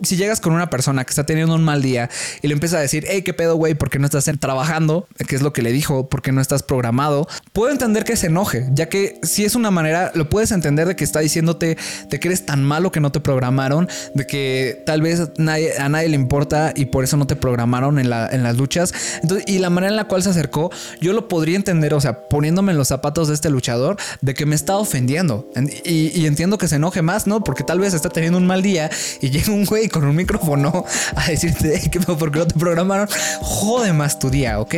si 0.02 0.16
llegas 0.16 0.40
con 0.40 0.54
una 0.54 0.70
persona 0.70 1.04
que 1.04 1.10
está 1.12 1.26
teniendo 1.26 1.56
un 1.56 1.64
mal 1.64 1.82
día 1.82 2.10
y 2.42 2.48
le 2.48 2.54
empieza 2.54 2.78
a 2.78 2.82
decir, 2.82 3.06
hey, 3.08 3.22
qué 3.22 3.34
pedo, 3.34 3.56
güey, 3.56 3.74
¿por 3.74 3.90
qué 3.90 4.00
no 4.00 4.06
estás 4.06 4.30
trabajando? 4.40 5.08
Que 5.28 5.36
es 5.36 5.42
lo 5.42 5.54
que 5.54 5.62
le 5.62 5.72
dijo, 5.72 6.10
¿por 6.10 6.22
qué 6.22 6.32
no 6.32 6.42
estás 6.42 6.64
programado? 6.64 7.28
Puedo 7.54 7.72
entender 7.72 8.04
que 8.04 8.16
se 8.16 8.28
enoje, 8.28 8.68
ya 8.74 8.90
que 8.90 9.20
si 9.24 9.46
es 9.46 9.56
una 9.56 9.72
manera, 9.72 10.12
lo 10.16 10.30
puedes 10.30 10.52
entender 10.52 10.88
de 10.88 10.96
que 10.96 11.04
está 11.04 11.20
diciéndote 11.20 11.78
de 12.10 12.20
que 12.20 12.28
eres 12.28 12.46
tan 12.46 12.64
malo 12.64 12.92
que 12.92 13.00
no 13.00 13.12
te 13.12 13.20
programaron, 13.20 13.88
de 14.14 14.26
que 14.26 14.84
tal 14.86 15.02
vez 15.02 15.22
a 15.22 15.90
nadie 15.90 16.10
le 16.10 16.16
importa 16.16 16.74
y 16.76 16.86
por 16.86 17.04
eso 17.04 17.18
no 17.18 17.28
te 17.28 17.36
programaron 17.36 18.00
en, 18.00 18.10
las 18.10 18.58
luchas. 18.58 18.94
Entonces, 19.22 19.46
y 19.48 19.60
la 19.60 19.70
manera 19.70 19.92
en 19.92 19.98
la 19.98 20.06
cual 20.06 20.24
se 20.24 20.30
acercó, 20.30 20.72
yo 21.00 21.14
lo 21.14 21.28
podría 21.28 21.56
entender, 21.56 21.94
o 21.94 22.02
sea, 22.02 22.28
poniéndome 22.28 22.72
en 22.72 22.78
los 22.78 22.88
zapatos 22.88 23.28
de 23.28 23.34
este 23.34 23.50
luchador, 23.50 23.98
de 24.22 24.34
que 24.34 24.46
me 24.46 24.56
está 24.56 24.78
ofendiendo. 24.78 25.50
Y, 25.86 26.20
y 26.20 26.26
entiendo 26.26 26.58
que 26.58 26.68
se 26.68 26.76
enoje 26.76 27.02
más, 27.02 27.28
¿no? 27.28 27.44
Porque 27.44 27.64
tal 27.64 27.80
vez 27.80 27.94
está 27.94 28.10
teniendo 28.10 28.38
un 28.38 28.48
mal 28.48 28.62
día 28.62 28.90
y 29.22 29.30
llega 29.30 29.52
un 29.52 29.61
un 29.62 29.66
güey 29.66 29.88
con 29.88 30.04
un 30.04 30.16
micrófono 30.16 30.86
a 31.16 31.30
decirte 31.30 31.90
que 31.90 32.00
por 32.00 32.32
qué 32.32 32.40
no 32.40 32.48
te 32.48 32.60
programaron, 32.60 33.08
jode 33.42 33.94
más 33.94 34.20
tu 34.20 34.30
día, 34.30 34.60
¿ok? 34.60 34.76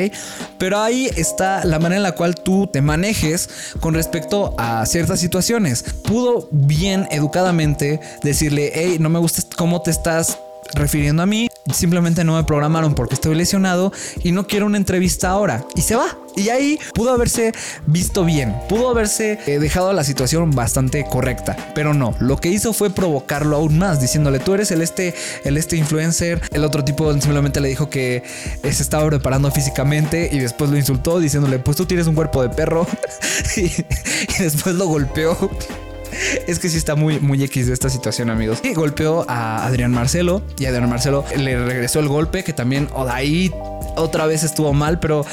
Pero 0.58 0.80
ahí 0.80 1.10
está 1.15 1.63
la 1.65 1.80
manera 1.80 1.98
en 1.98 2.04
la 2.04 2.13
cual 2.13 2.36
tú 2.36 2.67
te 2.67 2.82
manejes 2.82 3.50
con 3.80 3.93
respecto 3.93 4.54
a 4.58 4.86
ciertas 4.86 5.19
situaciones. 5.19 5.84
Pudo 6.04 6.48
bien 6.52 7.08
educadamente 7.12 8.00
decirle, 8.24 8.72
hey, 8.74 8.98
no 9.00 9.10
me 9.10 9.19
gusta 9.19 9.41
cómo 9.58 9.82
te 9.82 9.91
estás 9.91 10.38
refiriendo 10.75 11.23
a 11.23 11.25
mí, 11.25 11.49
simplemente 11.71 12.23
no 12.23 12.36
me 12.36 12.43
programaron 12.43 12.95
porque 12.95 13.15
estoy 13.15 13.36
lesionado 13.36 13.91
y 14.23 14.31
no 14.31 14.47
quiero 14.47 14.65
una 14.65 14.77
entrevista 14.77 15.29
ahora. 15.29 15.65
Y 15.75 15.81
se 15.81 15.95
va. 15.95 16.17
Y 16.36 16.49
ahí 16.49 16.79
pudo 16.95 17.12
haberse 17.12 17.53
visto 17.86 18.25
bien, 18.25 18.55
pudo 18.67 18.89
haberse 18.89 19.39
eh, 19.45 19.59
dejado 19.59 19.93
la 19.93 20.03
situación 20.03 20.51
bastante 20.51 21.05
correcta, 21.05 21.55
pero 21.75 21.93
no, 21.93 22.15
lo 22.19 22.38
que 22.38 22.49
hizo 22.49 22.73
fue 22.73 22.89
provocarlo 22.89 23.55
aún 23.55 23.77
más, 23.77 24.01
diciéndole 24.01 24.39
tú 24.39 24.55
eres 24.55 24.71
el 24.71 24.81
este, 24.81 25.13
el 25.43 25.57
este 25.57 25.77
influencer, 25.77 26.41
el 26.51 26.65
otro 26.65 26.83
tipo 26.83 27.13
simplemente 27.13 27.62
le 27.62 27.69
dijo 27.69 27.88
que 27.89 28.23
se 28.63 28.69
estaba 28.69 29.07
preparando 29.07 29.51
físicamente 29.51 30.27
y 30.31 30.39
después 30.39 30.71
lo 30.71 30.77
insultó 30.77 31.19
diciéndole 31.19 31.59
pues 31.59 31.77
tú 31.77 31.86
tienes 31.86 32.07
un 32.07 32.15
cuerpo 32.15 32.41
de 32.41 32.49
perro 32.49 32.88
y 33.55 34.41
después 34.41 34.73
lo 34.75 34.88
golpeó 34.88 35.38
es 36.48 36.60
que 36.60 36.69
sí 36.69 36.78
está 36.78 36.96
muy, 36.96 37.19
muy 37.19 37.43
X 37.43 37.67
de 37.67 37.74
esta 37.74 37.89
situación, 37.89 38.30
amigos. 38.30 38.60
Y 38.63 38.74
golpeó 38.74 39.26
a 39.28 39.65
Adrián 39.65 39.91
Marcelo 39.91 40.41
y 40.58 40.65
Adrián 40.65 40.89
Marcelo 40.89 41.26
le 41.38 41.63
regresó 41.65 42.00
el 42.00 42.08
golpe, 42.08 42.43
que 42.43 42.54
también 42.54 42.88
ahí 43.10 43.52
otra 43.96 44.26
vez 44.26 44.43
estuvo 44.43 44.74
mal, 44.74 45.00
pero 45.00 45.26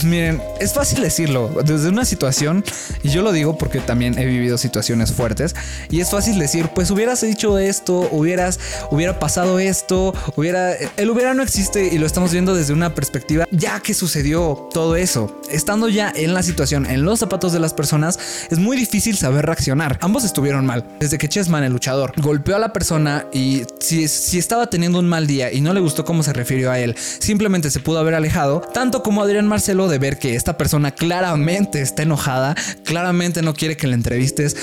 miren, 0.04 0.42
es 0.60 0.72
fácil 0.72 1.02
decirlo. 1.02 1.50
Desde 1.64 1.88
una 1.88 2.04
situación, 2.04 2.64
y 3.02 3.10
yo 3.10 3.22
lo 3.22 3.32
digo 3.32 3.58
porque 3.58 3.80
también 3.80 4.18
he 4.18 4.24
vivido 4.24 4.58
situaciones 4.58 5.12
fuertes, 5.12 5.54
y 5.90 6.00
es 6.00 6.10
fácil 6.10 6.38
decir, 6.38 6.68
pues 6.74 6.90
hubieras 6.90 7.20
dicho 7.20 7.58
esto, 7.58 8.08
hubieras, 8.10 8.58
hubiera 8.90 9.18
pasado 9.18 9.58
esto, 9.58 10.14
hubiera. 10.36 10.74
El 10.96 11.10
hubiera 11.10 11.34
no 11.34 11.42
existe 11.42 11.88
y 11.92 11.98
lo 11.98 12.06
estamos 12.06 12.32
viendo 12.32 12.54
desde 12.54 12.72
una 12.72 12.94
perspectiva 12.94 13.46
ya 13.50 13.80
que 13.80 13.94
sucedió 13.94 14.68
todo 14.72 14.96
eso. 14.96 15.40
Estando 15.50 15.88
ya 15.88 16.12
en 16.14 16.34
la 16.34 16.42
situación, 16.42 16.86
en 16.86 17.04
los 17.04 17.18
zapatos 17.18 17.52
de 17.52 17.60
las 17.60 17.74
personas, 17.74 18.18
es 18.50 18.58
muy 18.58 18.76
difícil 18.76 19.16
saber 19.16 19.46
reaccionar. 19.46 19.98
Ambos 20.00 20.24
estuvieron 20.24 20.64
mal. 20.66 20.84
Desde 20.98 21.18
que 21.18 21.28
Chessman, 21.28 21.64
el 21.64 21.72
luchador, 21.72 22.12
golpeó 22.16 22.56
a 22.56 22.58
la 22.58 22.72
persona 22.72 23.26
y 23.32 23.64
si, 23.80 24.08
si 24.08 24.38
estaba 24.38 24.68
teniendo 24.68 24.98
un 24.98 25.08
mal 25.08 25.26
día 25.26 25.52
y 25.52 25.60
no 25.60 25.74
le 25.74 25.80
gustó 25.80 26.04
cómo 26.04 26.22
se 26.22 26.32
refirió 26.32 26.70
a 26.70 26.78
él, 26.78 26.96
simplemente 26.96 27.70
se 27.70 27.80
pudo 27.80 27.98
haber 27.98 28.14
alejado, 28.14 28.60
tanto 28.60 29.02
como 29.02 29.22
Adrián 29.22 29.46
Marcelo 29.46 29.88
de 29.90 29.98
ver 29.98 30.18
que 30.18 30.34
esta 30.36 30.56
persona 30.56 30.92
claramente 30.92 31.82
está 31.82 32.02
enojada, 32.02 32.54
claramente 32.84 33.42
no 33.42 33.54
quiere 33.54 33.76
que 33.76 33.86
le 33.86 33.94
entrevistes 33.94 34.56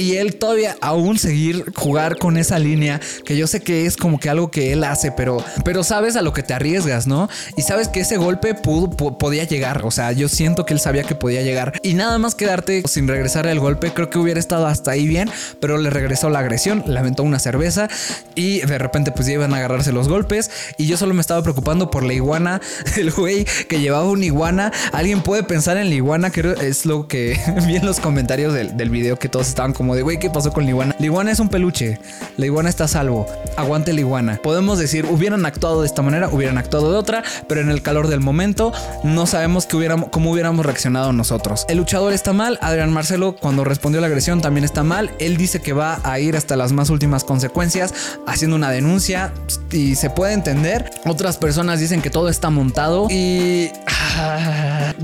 y 0.00 0.16
él 0.16 0.36
todavía 0.36 0.76
aún 0.80 1.18
seguir 1.18 1.72
jugar 1.76 2.16
con 2.16 2.38
esa 2.38 2.58
línea 2.58 3.00
que 3.26 3.36
yo 3.36 3.46
sé 3.46 3.60
que 3.60 3.84
es 3.84 3.98
como 3.98 4.18
que 4.18 4.30
algo 4.30 4.50
que 4.50 4.72
él 4.72 4.82
hace, 4.82 5.12
pero, 5.12 5.44
pero 5.62 5.84
sabes 5.84 6.16
a 6.16 6.22
lo 6.22 6.32
que 6.32 6.42
te 6.42 6.54
arriesgas, 6.54 7.06
¿no? 7.06 7.28
Y 7.54 7.62
sabes 7.62 7.88
que 7.88 8.00
ese 8.00 8.16
golpe 8.16 8.54
pudo, 8.54 8.90
podía 9.18 9.44
llegar, 9.44 9.84
o 9.84 9.90
sea, 9.90 10.12
yo 10.12 10.30
siento 10.30 10.64
que 10.64 10.72
él 10.72 10.80
sabía 10.80 11.02
que 11.04 11.14
podía 11.14 11.42
llegar. 11.42 11.78
Y 11.82 11.94
nada 11.94 12.16
más 12.16 12.34
quedarte 12.34 12.82
sin 12.88 13.08
regresar 13.08 13.46
el 13.46 13.60
golpe, 13.60 13.92
creo 13.92 14.08
que 14.08 14.18
hubiera 14.18 14.40
estado 14.40 14.66
hasta 14.66 14.92
ahí 14.92 15.06
bien, 15.06 15.30
pero 15.60 15.76
le 15.76 15.90
regresó 15.90 16.30
la 16.30 16.38
agresión, 16.38 16.82
le 16.86 16.98
aventó 16.98 17.22
una 17.22 17.38
cerveza 17.38 17.88
y 18.34 18.60
de 18.60 18.78
repente 18.78 19.12
pues 19.12 19.26
ya 19.26 19.34
iban 19.34 19.52
a 19.52 19.58
agarrarse 19.58 19.92
los 19.92 20.08
golpes 20.08 20.50
y 20.78 20.86
yo 20.86 20.96
solo 20.96 21.12
me 21.12 21.20
estaba 21.20 21.42
preocupando 21.42 21.90
por 21.90 22.04
la 22.04 22.14
iguana, 22.14 22.62
el 22.96 23.10
güey 23.10 23.44
que 23.68 23.80
llevaba 23.80 24.08
una 24.08 24.24
iguana, 24.24 24.72
alguien 24.92 25.22
puede 25.22 25.42
pensar 25.42 25.76
en 25.76 25.90
la 25.90 25.94
iguana, 25.94 26.30
que 26.30 26.54
es 26.62 26.86
lo 26.86 27.06
que 27.06 27.38
vi 27.66 27.76
en 27.76 27.84
los 27.84 28.00
comentarios 28.00 28.54
del, 28.54 28.78
del 28.78 28.88
video 28.88 29.18
que 29.18 29.28
todos 29.28 29.46
estaban 29.46 29.74
como 29.74 29.89
de, 29.94 30.02
güey, 30.02 30.18
¿qué 30.18 30.30
pasó 30.30 30.52
con 30.52 30.64
la 30.64 30.70
iguana? 30.70 30.96
La 30.98 31.06
iguana 31.06 31.30
es 31.30 31.40
un 31.40 31.48
peluche, 31.48 31.98
la 32.36 32.46
iguana 32.46 32.68
está 32.68 32.84
a 32.84 32.88
salvo, 32.88 33.26
aguante 33.56 33.92
la 33.92 34.00
iguana. 34.00 34.40
Podemos 34.42 34.78
decir, 34.78 35.06
hubieran 35.06 35.46
actuado 35.46 35.82
de 35.82 35.86
esta 35.86 36.02
manera, 36.02 36.28
hubieran 36.28 36.58
actuado 36.58 36.92
de 36.92 36.98
otra, 36.98 37.22
pero 37.48 37.60
en 37.60 37.70
el 37.70 37.82
calor 37.82 38.08
del 38.08 38.20
momento 38.20 38.72
no 39.04 39.26
sabemos 39.26 39.66
que 39.66 39.76
hubiéramos, 39.76 40.08
cómo 40.10 40.32
hubiéramos 40.32 40.64
reaccionado 40.64 41.12
nosotros. 41.12 41.66
El 41.68 41.78
luchador 41.78 42.12
está 42.12 42.32
mal, 42.32 42.58
Adrián 42.60 42.92
Marcelo 42.92 43.36
cuando 43.36 43.64
respondió 43.64 43.98
a 43.98 44.02
la 44.02 44.06
agresión 44.06 44.40
también 44.40 44.64
está 44.64 44.82
mal, 44.82 45.10
él 45.18 45.36
dice 45.36 45.60
que 45.60 45.72
va 45.72 46.00
a 46.02 46.18
ir 46.18 46.36
hasta 46.36 46.56
las 46.56 46.72
más 46.72 46.90
últimas 46.90 47.24
consecuencias 47.24 47.94
haciendo 48.26 48.56
una 48.56 48.70
denuncia 48.70 49.32
y 49.70 49.94
se 49.94 50.10
puede 50.10 50.32
entender. 50.32 50.90
Otras 51.06 51.36
personas 51.36 51.80
dicen 51.80 52.02
que 52.02 52.10
todo 52.10 52.28
está 52.28 52.50
montado 52.50 53.06
y... 53.10 53.70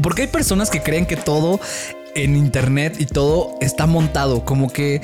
Porque 0.03 0.23
hay 0.23 0.29
personas 0.29 0.71
que 0.71 0.83
creen 0.83 1.07
que 1.07 1.17
todo 1.17 1.61
en 2.17 2.35
internet 2.35 2.97
y 2.99 3.07
todo 3.07 3.57
está 3.61 3.87
montado, 3.87 4.45
como 4.45 4.73
que 4.73 5.03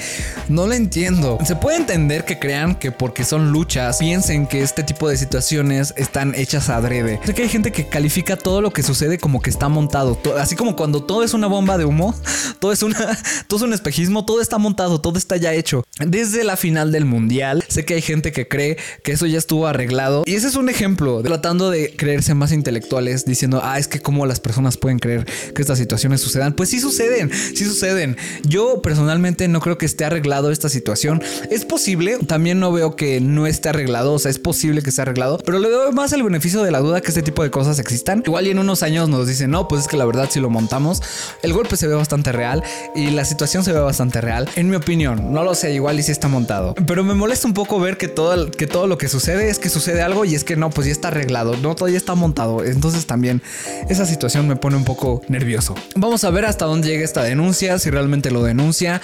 no 0.48 0.66
lo 0.66 0.72
entiendo. 0.72 1.38
Se 1.44 1.56
puede 1.56 1.76
entender 1.76 2.24
que 2.24 2.38
crean 2.38 2.74
que 2.74 2.90
porque 2.90 3.24
son 3.24 3.52
luchas, 3.52 3.98
piensen 3.98 4.46
que 4.46 4.62
este 4.62 4.82
tipo 4.82 5.08
de 5.08 5.16
situaciones 5.16 5.92
están 5.96 6.34
hechas 6.34 6.70
adrede. 6.70 7.20
Sé 7.24 7.34
que 7.34 7.42
hay 7.42 7.48
gente 7.48 7.70
que 7.70 7.86
califica 7.86 8.36
todo 8.36 8.62
lo 8.62 8.72
que 8.72 8.82
sucede 8.82 9.18
como 9.18 9.42
que 9.42 9.50
está 9.50 9.68
montado, 9.68 10.18
así 10.38 10.56
como 10.56 10.74
cuando 10.74 11.04
todo 11.04 11.22
es 11.22 11.34
una 11.34 11.46
bomba 11.46 11.76
de 11.76 11.84
humo, 11.84 12.14
todo 12.58 12.72
es 12.72 12.82
una 12.82 13.18
todo 13.46 13.58
es 13.58 13.62
un 13.62 13.74
espejismo, 13.74 14.24
todo 14.24 14.40
está 14.40 14.56
montado, 14.56 15.00
todo 15.00 15.18
está 15.18 15.36
ya 15.36 15.52
hecho. 15.52 15.84
Desde 15.98 16.44
la 16.44 16.56
final 16.56 16.92
del 16.92 17.04
mundial, 17.04 17.62
sé 17.68 17.84
que 17.84 17.94
hay 17.94 18.02
gente 18.02 18.32
que 18.32 18.48
cree 18.48 18.78
que 19.04 19.12
eso 19.12 19.26
ya 19.26 19.38
estuvo 19.38 19.66
arreglado 19.66 20.22
y 20.24 20.34
ese 20.34 20.48
es 20.48 20.56
un 20.56 20.70
ejemplo, 20.70 21.22
tratando 21.22 21.70
de 21.70 21.94
creerse 21.94 22.32
más 22.34 22.52
intelectuales 22.52 23.26
diciendo, 23.26 23.60
"Ah, 23.62 23.78
es 23.78 23.86
que 23.86 24.00
cómo 24.00 24.24
las 24.24 24.40
personas 24.40 24.78
pueden 24.78 24.98
creer 24.98 25.26
que 25.54 25.60
estas 25.60 25.76
situaciones 25.78 26.22
sucedan." 26.22 26.54
Pues 26.54 26.70
sí 26.70 26.80
sucede 26.80 27.01
suceden, 27.02 27.30
sí 27.32 27.64
suceden. 27.64 28.16
Yo 28.44 28.82
personalmente 28.82 29.48
no 29.48 29.60
creo 29.60 29.78
que 29.78 29.86
esté 29.86 30.04
arreglado 30.04 30.50
esta 30.50 30.68
situación. 30.68 31.22
Es 31.50 31.64
posible, 31.64 32.18
también 32.26 32.60
no 32.60 32.72
veo 32.72 32.96
que 32.96 33.20
no 33.20 33.46
esté 33.46 33.70
arreglado, 33.70 34.14
o 34.14 34.18
sea, 34.18 34.30
es 34.30 34.38
posible 34.38 34.82
que 34.82 34.90
esté 34.90 35.02
arreglado, 35.02 35.38
pero 35.44 35.58
le 35.58 35.68
doy 35.68 35.92
más 35.92 36.12
el 36.12 36.22
beneficio 36.22 36.62
de 36.62 36.70
la 36.70 36.80
duda 36.80 37.00
que 37.00 37.08
este 37.08 37.22
tipo 37.22 37.42
de 37.42 37.50
cosas 37.50 37.78
existan. 37.78 38.22
Igual 38.24 38.46
en 38.46 38.58
unos 38.58 38.82
años 38.82 39.08
nos 39.08 39.26
dicen, 39.26 39.50
no, 39.50 39.68
pues 39.68 39.82
es 39.82 39.88
que 39.88 39.96
la 39.96 40.04
verdad 40.04 40.28
si 40.30 40.40
lo 40.40 40.50
montamos, 40.50 41.02
el 41.42 41.52
golpe 41.52 41.76
se 41.76 41.88
ve 41.88 41.94
bastante 41.94 42.32
real 42.32 42.62
y 42.94 43.10
la 43.10 43.24
situación 43.24 43.64
se 43.64 43.72
ve 43.72 43.80
bastante 43.80 44.20
real. 44.20 44.48
En 44.56 44.68
mi 44.68 44.76
opinión, 44.76 45.32
no 45.32 45.42
lo 45.42 45.54
sé, 45.54 45.72
igual 45.72 45.98
y 45.98 46.02
si 46.02 46.12
está 46.12 46.28
montado. 46.28 46.74
Pero 46.86 47.04
me 47.04 47.14
molesta 47.14 47.46
un 47.46 47.54
poco 47.54 47.80
ver 47.80 47.96
que 47.96 48.08
todo, 48.08 48.50
que 48.50 48.66
todo 48.66 48.86
lo 48.86 48.98
que 48.98 49.08
sucede 49.08 49.50
es 49.50 49.58
que 49.58 49.68
sucede 49.68 50.02
algo 50.02 50.24
y 50.24 50.34
es 50.34 50.44
que 50.44 50.56
no, 50.56 50.70
pues 50.70 50.86
ya 50.86 50.92
está 50.92 51.08
arreglado, 51.08 51.56
no, 51.56 51.74
todavía 51.74 51.98
está 51.98 52.14
montado. 52.14 52.64
Entonces 52.64 53.06
también 53.06 53.42
esa 53.88 54.06
situación 54.06 54.46
me 54.46 54.56
pone 54.56 54.76
un 54.76 54.84
poco 54.84 55.22
nervioso. 55.28 55.74
Vamos 55.96 56.24
a 56.24 56.30
ver 56.30 56.44
hasta 56.44 56.64
dónde 56.64 56.91
llegue 56.92 57.04
esta 57.04 57.22
denuncia, 57.22 57.78
si 57.78 57.90
realmente 57.90 58.30
lo 58.30 58.42
denuncia. 58.42 59.00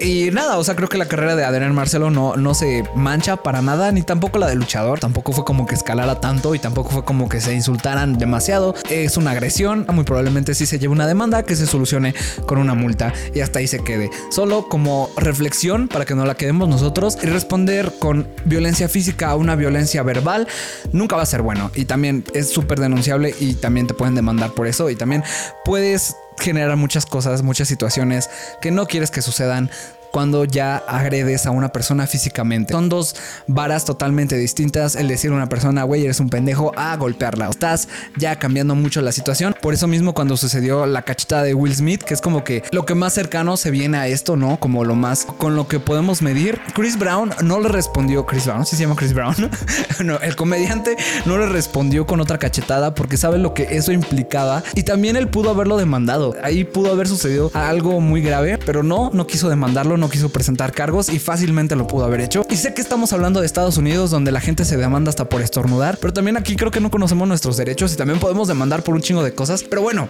Y 0.00 0.30
nada, 0.30 0.56
o 0.56 0.64
sea, 0.64 0.76
creo 0.76 0.88
que 0.88 0.96
la 0.96 1.04
carrera 1.04 1.36
de 1.36 1.44
Adrián 1.44 1.74
Marcelo 1.74 2.10
no, 2.10 2.34
no 2.34 2.54
se 2.54 2.84
mancha 2.96 3.36
para 3.36 3.60
nada, 3.60 3.92
ni 3.92 4.00
tampoco 4.00 4.38
la 4.38 4.46
de 4.46 4.54
luchador. 4.54 4.98
Tampoco 4.98 5.32
fue 5.32 5.44
como 5.44 5.66
que 5.66 5.74
escalara 5.74 6.20
tanto 6.20 6.54
y 6.54 6.58
tampoco 6.58 6.88
fue 6.88 7.04
como 7.04 7.28
que 7.28 7.42
se 7.42 7.52
insultaran 7.52 8.16
demasiado. 8.16 8.74
Es 8.88 9.18
una 9.18 9.32
agresión, 9.32 9.86
muy 9.92 10.04
probablemente 10.04 10.54
sí 10.54 10.64
se 10.64 10.78
lleve 10.78 10.94
una 10.94 11.06
demanda 11.06 11.42
que 11.42 11.54
se 11.54 11.66
solucione 11.66 12.14
con 12.46 12.56
una 12.56 12.72
multa 12.72 13.12
y 13.34 13.40
hasta 13.40 13.58
ahí 13.58 13.66
se 13.66 13.84
quede. 13.84 14.10
Solo 14.30 14.68
como 14.68 15.10
reflexión 15.18 15.86
para 15.86 16.06
que 16.06 16.14
no 16.14 16.24
la 16.24 16.34
quedemos 16.34 16.66
nosotros 16.70 17.18
y 17.22 17.26
responder 17.26 17.92
con 17.98 18.26
violencia 18.46 18.88
física 18.88 19.28
a 19.28 19.36
una 19.36 19.54
violencia 19.54 20.02
verbal 20.02 20.48
nunca 20.92 21.16
va 21.16 21.22
a 21.22 21.26
ser 21.26 21.42
bueno. 21.42 21.70
Y 21.74 21.84
también 21.84 22.24
es 22.32 22.48
súper 22.48 22.80
denunciable 22.80 23.34
y 23.38 23.52
también 23.52 23.86
te 23.86 23.92
pueden 23.92 24.14
demandar 24.14 24.52
por 24.52 24.66
eso 24.66 24.88
y 24.88 24.96
también 24.96 25.22
puedes 25.66 26.16
generar 26.40 26.76
muchas 26.76 27.06
cosas, 27.06 27.42
muchas 27.42 27.68
situaciones 27.68 28.30
que 28.60 28.70
no 28.70 28.86
quieres 28.86 29.10
que 29.10 29.22
sucedan 29.22 29.70
cuando 30.10 30.44
ya 30.44 30.76
agredes 30.76 31.46
a 31.46 31.50
una 31.50 31.70
persona 31.70 32.06
físicamente. 32.06 32.72
Son 32.72 32.88
dos 32.88 33.16
varas 33.46 33.84
totalmente 33.84 34.36
distintas. 34.36 34.96
El 34.96 35.08
decir 35.08 35.30
a 35.30 35.34
una 35.34 35.48
persona, 35.48 35.84
güey, 35.84 36.04
eres 36.04 36.20
un 36.20 36.30
pendejo, 36.30 36.72
a 36.76 36.96
golpearla. 36.96 37.48
Estás 37.48 37.88
ya 38.16 38.36
cambiando 38.38 38.74
mucho 38.74 39.00
la 39.00 39.12
situación. 39.12 39.54
Por 39.60 39.74
eso 39.74 39.86
mismo 39.86 40.14
cuando 40.14 40.36
sucedió 40.36 40.86
la 40.86 41.02
cachetada 41.02 41.42
de 41.42 41.54
Will 41.54 41.74
Smith, 41.74 42.02
que 42.02 42.14
es 42.14 42.20
como 42.20 42.44
que 42.44 42.62
lo 42.72 42.84
que 42.84 42.94
más 42.94 43.12
cercano 43.12 43.56
se 43.56 43.70
viene 43.70 43.98
a 43.98 44.08
esto, 44.08 44.36
¿no? 44.36 44.58
Como 44.58 44.84
lo 44.84 44.94
más 44.94 45.26
con 45.38 45.56
lo 45.56 45.68
que 45.68 45.80
podemos 45.80 46.22
medir. 46.22 46.60
Chris 46.74 46.98
Brown 46.98 47.30
no 47.42 47.60
le 47.60 47.68
respondió, 47.68 48.26
Chris 48.26 48.46
Brown, 48.46 48.66
¿sí 48.66 48.76
se 48.76 48.82
llama 48.82 48.96
Chris 48.96 49.12
Brown? 49.12 49.34
no, 50.04 50.18
el 50.18 50.36
comediante 50.36 50.96
no 51.26 51.38
le 51.38 51.46
respondió 51.46 52.06
con 52.06 52.20
otra 52.20 52.38
cachetada 52.38 52.94
porque 52.94 53.16
sabe 53.16 53.38
lo 53.38 53.54
que 53.54 53.76
eso 53.76 53.92
implicaba. 53.92 54.62
Y 54.74 54.82
también 54.82 55.16
él 55.16 55.28
pudo 55.28 55.50
haberlo 55.50 55.76
demandado. 55.76 56.34
Ahí 56.42 56.64
pudo 56.64 56.90
haber 56.92 57.08
sucedido 57.08 57.50
algo 57.54 58.00
muy 58.00 58.22
grave, 58.22 58.58
pero 58.58 58.82
no, 58.82 59.10
no 59.12 59.26
quiso 59.26 59.48
demandarlo 59.48 59.96
no 60.00 60.08
quiso 60.08 60.30
presentar 60.30 60.72
cargos 60.72 61.08
y 61.08 61.18
fácilmente 61.18 61.76
lo 61.76 61.86
pudo 61.86 62.04
haber 62.04 62.20
hecho. 62.20 62.46
Y 62.50 62.56
sé 62.56 62.74
que 62.74 62.80
estamos 62.80 63.12
hablando 63.12 63.40
de 63.40 63.46
Estados 63.46 63.76
Unidos 63.76 64.10
donde 64.10 64.32
la 64.32 64.40
gente 64.40 64.64
se 64.64 64.76
demanda 64.76 65.10
hasta 65.10 65.28
por 65.28 65.42
estornudar, 65.42 65.98
pero 65.98 66.12
también 66.12 66.36
aquí 66.36 66.56
creo 66.56 66.70
que 66.70 66.80
no 66.80 66.90
conocemos 66.90 67.28
nuestros 67.28 67.56
derechos 67.56 67.92
y 67.92 67.96
también 67.96 68.18
podemos 68.18 68.48
demandar 68.48 68.82
por 68.82 68.94
un 68.94 69.02
chingo 69.02 69.22
de 69.22 69.34
cosas. 69.34 69.62
Pero 69.62 69.82
bueno, 69.82 70.08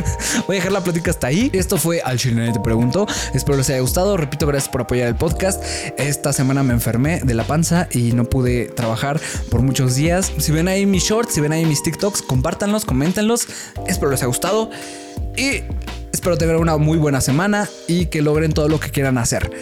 voy 0.46 0.56
a 0.56 0.58
dejar 0.58 0.72
la 0.72 0.82
plática 0.82 1.10
hasta 1.10 1.28
ahí. 1.28 1.50
Esto 1.52 1.78
fue 1.78 2.00
Al 2.02 2.18
Chile 2.18 2.52
Te 2.52 2.60
Pregunto. 2.60 3.06
Espero 3.34 3.56
les 3.56 3.70
haya 3.70 3.80
gustado. 3.80 4.16
Repito, 4.16 4.46
gracias 4.46 4.70
por 4.70 4.82
apoyar 4.82 5.08
el 5.08 5.16
podcast. 5.16 5.62
Esta 5.96 6.32
semana 6.32 6.62
me 6.62 6.74
enfermé 6.74 7.20
de 7.20 7.34
la 7.34 7.44
panza 7.44 7.88
y 7.92 8.12
no 8.12 8.24
pude 8.24 8.66
trabajar 8.66 9.20
por 9.50 9.62
muchos 9.62 9.94
días. 9.94 10.32
Si 10.38 10.52
ven 10.52 10.68
ahí 10.68 10.86
mis 10.86 11.04
shorts, 11.04 11.34
si 11.34 11.40
ven 11.40 11.52
ahí 11.52 11.64
mis 11.64 11.82
TikToks, 11.82 12.22
compártanlos, 12.22 12.84
coméntenlos. 12.84 13.46
Espero 13.86 14.10
les 14.10 14.20
haya 14.20 14.28
gustado. 14.28 14.70
Y 15.36 15.62
Espero 16.18 16.36
tener 16.36 16.56
una 16.56 16.76
muy 16.78 16.98
buena 16.98 17.20
semana 17.20 17.70
y 17.86 18.06
que 18.06 18.22
logren 18.22 18.52
todo 18.52 18.68
lo 18.68 18.80
que 18.80 18.90
quieran 18.90 19.18
hacer. 19.18 19.52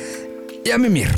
Y 0.65 0.71
a 0.71 0.79
mimir. 0.79 1.09